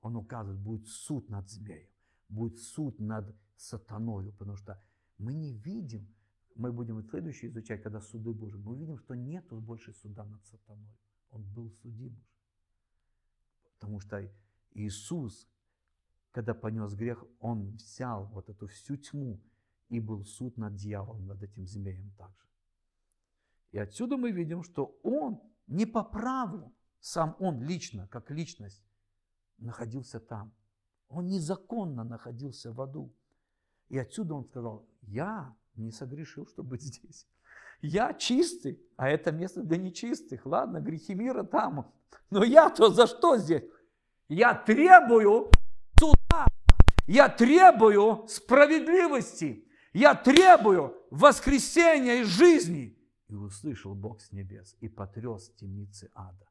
Он 0.00 0.16
указывает, 0.16 0.60
будет 0.60 0.86
суд 0.86 1.28
над 1.28 1.48
змеем, 1.48 1.88
будет 2.28 2.58
суд 2.58 2.98
над 3.00 3.34
сатаною, 3.56 4.32
потому 4.32 4.56
что 4.56 4.82
мы 5.18 5.34
не 5.34 5.52
видим, 5.52 6.14
мы 6.54 6.72
будем 6.72 7.00
и 7.00 7.02
следующее 7.02 7.50
изучать, 7.50 7.82
когда 7.82 8.00
суды 8.00 8.32
Божьи, 8.32 8.56
мы 8.56 8.72
увидим, 8.72 8.98
что 8.98 9.14
нет 9.14 9.46
больше 9.48 9.92
суда 9.92 10.24
над 10.24 10.44
сатаной. 10.46 10.96
Он 11.30 11.42
был 11.42 11.70
судим 11.82 12.14
уже. 12.18 12.36
Потому 13.74 14.00
что 14.00 14.30
Иисус 14.72 15.48
когда 16.36 16.52
понес 16.52 16.92
грех, 16.92 17.24
он 17.40 17.70
взял 17.76 18.26
вот 18.26 18.50
эту 18.50 18.66
всю 18.66 18.98
тьму, 18.98 19.40
и 19.88 20.00
был 20.00 20.24
суд 20.24 20.56
над 20.56 20.74
дьяволом, 20.74 21.26
над 21.26 21.42
этим 21.42 21.66
змеем 21.66 22.12
также. 22.18 22.46
И 23.72 23.78
отсюда 23.78 24.16
мы 24.16 24.30
видим, 24.30 24.62
что 24.62 24.98
он 25.02 25.40
не 25.66 25.86
по 25.86 26.02
праву, 26.02 26.72
сам 27.00 27.36
он 27.38 27.62
лично, 27.62 28.08
как 28.08 28.30
личность, 28.30 28.82
находился 29.58 30.20
там. 30.20 30.52
Он 31.08 31.26
незаконно 31.26 32.04
находился 32.04 32.72
в 32.72 32.80
аду. 32.80 33.12
И 33.88 33.98
отсюда 33.98 34.34
он 34.34 34.44
сказал, 34.44 34.88
я 35.02 35.54
не 35.76 35.92
согрешил, 35.92 36.46
чтобы 36.46 36.70
быть 36.70 36.82
здесь. 36.82 37.26
Я 37.80 38.14
чистый, 38.14 38.80
а 38.96 39.08
это 39.08 39.30
место 39.30 39.62
для 39.62 39.76
нечистых. 39.76 40.46
Ладно, 40.46 40.80
грехи 40.80 41.14
мира 41.14 41.44
там. 41.44 41.92
Но 42.30 42.42
я-то 42.42 42.90
за 42.90 43.06
что 43.06 43.36
здесь? 43.36 43.62
Я 44.28 44.54
требую 44.54 45.50
суда. 45.98 46.46
Я 47.06 47.28
требую 47.28 48.26
справедливости. 48.28 49.65
Я 49.96 50.14
требую 50.14 50.94
воскресения 51.10 52.20
из 52.20 52.26
жизни. 52.26 52.94
И 53.28 53.34
услышал 53.34 53.94
Бог 53.94 54.20
с 54.20 54.30
небес 54.30 54.76
и 54.82 54.88
потряс 54.90 55.48
темницы 55.56 56.10
ада. 56.12 56.46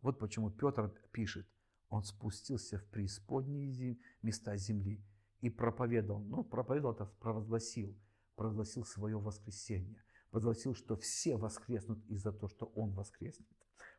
Вот 0.00 0.18
почему 0.18 0.50
Петр 0.50 0.90
пишет, 1.12 1.46
он 1.90 2.02
спустился 2.02 2.78
в 2.78 2.86
преисподние 2.86 3.98
места 4.22 4.56
земли 4.56 5.04
и 5.42 5.50
проповедовал. 5.50 6.20
Ну, 6.20 6.44
проповедовал 6.44 6.94
это, 6.94 7.04
провозгласил. 7.20 7.94
Провозгласил 8.36 8.86
свое 8.86 9.18
воскресение. 9.18 10.02
Провозгласил, 10.30 10.74
что 10.74 10.96
все 10.96 11.36
воскреснут 11.36 11.98
из-за 12.08 12.32
того, 12.32 12.48
что 12.48 12.72
он 12.74 12.94
воскреснет. 12.94 13.46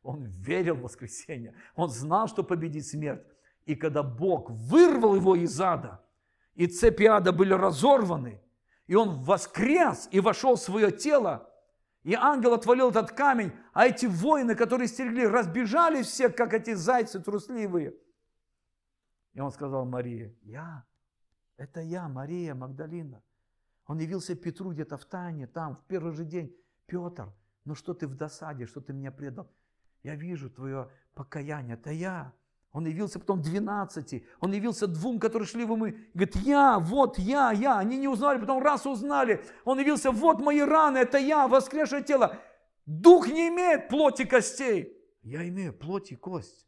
Он 0.01 0.23
верил 0.23 0.77
в 0.77 0.81
воскресение. 0.81 1.53
Он 1.75 1.91
знал, 1.91 2.27
что 2.27 2.43
победит 2.43 2.87
смерть. 2.87 3.21
И 3.67 3.75
когда 3.75 4.01
Бог 4.01 4.49
вырвал 4.49 5.15
его 5.15 5.35
из 5.35 5.61
ада, 5.61 6.03
и 6.55 6.65
цепи 6.65 7.03
ада 7.03 7.31
были 7.31 7.53
разорваны, 7.53 8.41
и 8.87 8.95
он 8.95 9.21
воскрес 9.21 10.07
и 10.11 10.19
вошел 10.19 10.55
в 10.55 10.61
свое 10.61 10.91
тело, 10.91 11.49
и 12.03 12.13
ангел 12.13 12.53
отвалил 12.53 12.89
этот 12.89 13.11
камень, 13.11 13.51
а 13.73 13.85
эти 13.85 14.05
воины, 14.05 14.55
которые 14.55 14.87
стерегли, 14.87 15.27
разбежались 15.27 16.07
все, 16.07 16.29
как 16.29 16.53
эти 16.53 16.73
зайцы 16.73 17.19
трусливые. 17.19 17.93
И 19.33 19.39
он 19.41 19.51
сказал 19.51 19.85
Марии, 19.85 20.35
я, 20.41 20.85
это 21.57 21.81
я, 21.81 22.07
Мария 22.07 22.55
Магдалина. 22.55 23.21
Он 23.87 23.99
явился 23.99 24.35
Петру 24.35 24.71
где-то 24.71 24.97
в 24.97 25.05
тайне, 25.05 25.47
там, 25.47 25.75
в 25.75 25.83
первый 25.85 26.13
же 26.13 26.25
день. 26.25 26.55
Петр, 26.85 27.33
ну 27.65 27.75
что 27.75 27.93
ты 27.93 28.07
в 28.07 28.15
досаде, 28.15 28.65
что 28.65 28.79
ты 28.79 28.93
меня 28.93 29.11
предал? 29.11 29.51
Я 30.03 30.15
вижу 30.15 30.49
твое 30.49 30.89
покаяние, 31.13 31.75
это 31.75 31.91
я. 31.91 32.33
Он 32.77 32.85
явился 32.85 33.19
потом 33.19 33.41
12, 33.41 34.23
он 34.39 34.53
явился 34.53 34.85
двум, 34.85 35.19
которые 35.19 35.47
шли 35.47 35.65
в 35.65 35.71
умы. 35.71 35.97
Говорит, 36.13 36.35
я, 36.35 36.77
вот 36.77 37.17
я, 37.17 37.51
я. 37.51 37.79
Они 37.79 37.97
не 37.97 38.07
узнали, 38.07 38.39
потом 38.39 38.61
раз 38.61 38.85
узнали. 38.85 39.43
Он 39.65 39.79
явился, 39.79 40.11
вот 40.11 40.39
мои 40.41 40.61
раны, 40.61 40.99
это 40.99 41.17
я, 41.17 41.47
воскресшее 41.47 42.03
тело. 42.03 42.37
Дух 42.85 43.29
не 43.29 43.47
имеет 43.47 43.89
плоти 43.89 44.25
костей. 44.25 44.95
Я 45.23 45.47
имею 45.49 45.73
плоть 45.73 46.11
и 46.11 46.15
кость. 46.15 46.67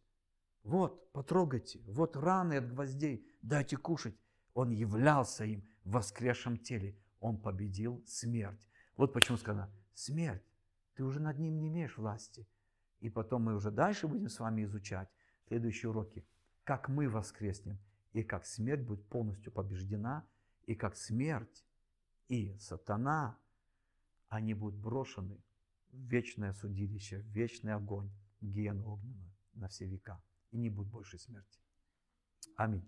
Вот, 0.64 1.12
потрогайте, 1.12 1.80
вот 1.86 2.18
раны 2.18 2.56
от 2.56 2.74
гвоздей, 2.74 3.24
дайте 3.44 3.78
кушать. 3.78 4.16
Он 4.56 4.72
являлся 4.72 5.46
им 5.46 5.64
в 5.84 5.92
воскресшем 5.92 6.58
теле. 6.58 6.98
Он 7.20 7.38
победил 7.38 8.04
смерть. 8.08 8.68
Вот 8.98 9.14
почему 9.14 9.38
сказано, 9.38 9.70
смерть, 9.94 10.42
ты 10.96 11.04
уже 11.04 11.20
над 11.20 11.38
ним 11.38 11.60
не 11.60 11.68
имеешь 11.68 12.00
власти. 12.00 12.48
И 13.00 13.12
потом 13.12 13.44
мы 13.44 13.54
уже 13.54 13.70
дальше 13.70 14.08
будем 14.08 14.28
с 14.28 14.40
вами 14.40 14.64
изучать 14.64 15.08
следующие 15.50 15.90
уроки, 15.90 16.24
как 16.64 16.90
мы 16.90 17.10
воскреснем, 17.10 17.80
и 18.14 18.24
как 18.24 18.46
смерть 18.46 18.86
будет 18.86 19.04
полностью 19.10 19.52
побеждена, 19.52 20.26
и 20.68 20.76
как 20.76 20.96
смерть 20.96 21.66
и 22.28 22.56
сатана, 22.60 23.38
они 24.28 24.54
будут 24.54 24.80
брошены 24.80 25.44
в 25.92 25.98
вечное 25.98 26.54
судилище, 26.54 27.22
в 27.22 27.26
вечный 27.26 27.74
огонь, 27.74 28.12
гиену 28.42 28.94
огненную 28.94 29.34
на 29.54 29.68
все 29.68 29.88
века. 29.88 30.22
И 30.52 30.58
не 30.58 30.70
будет 30.70 30.88
больше 30.88 31.18
смерти. 31.18 31.60
Аминь. 32.56 32.88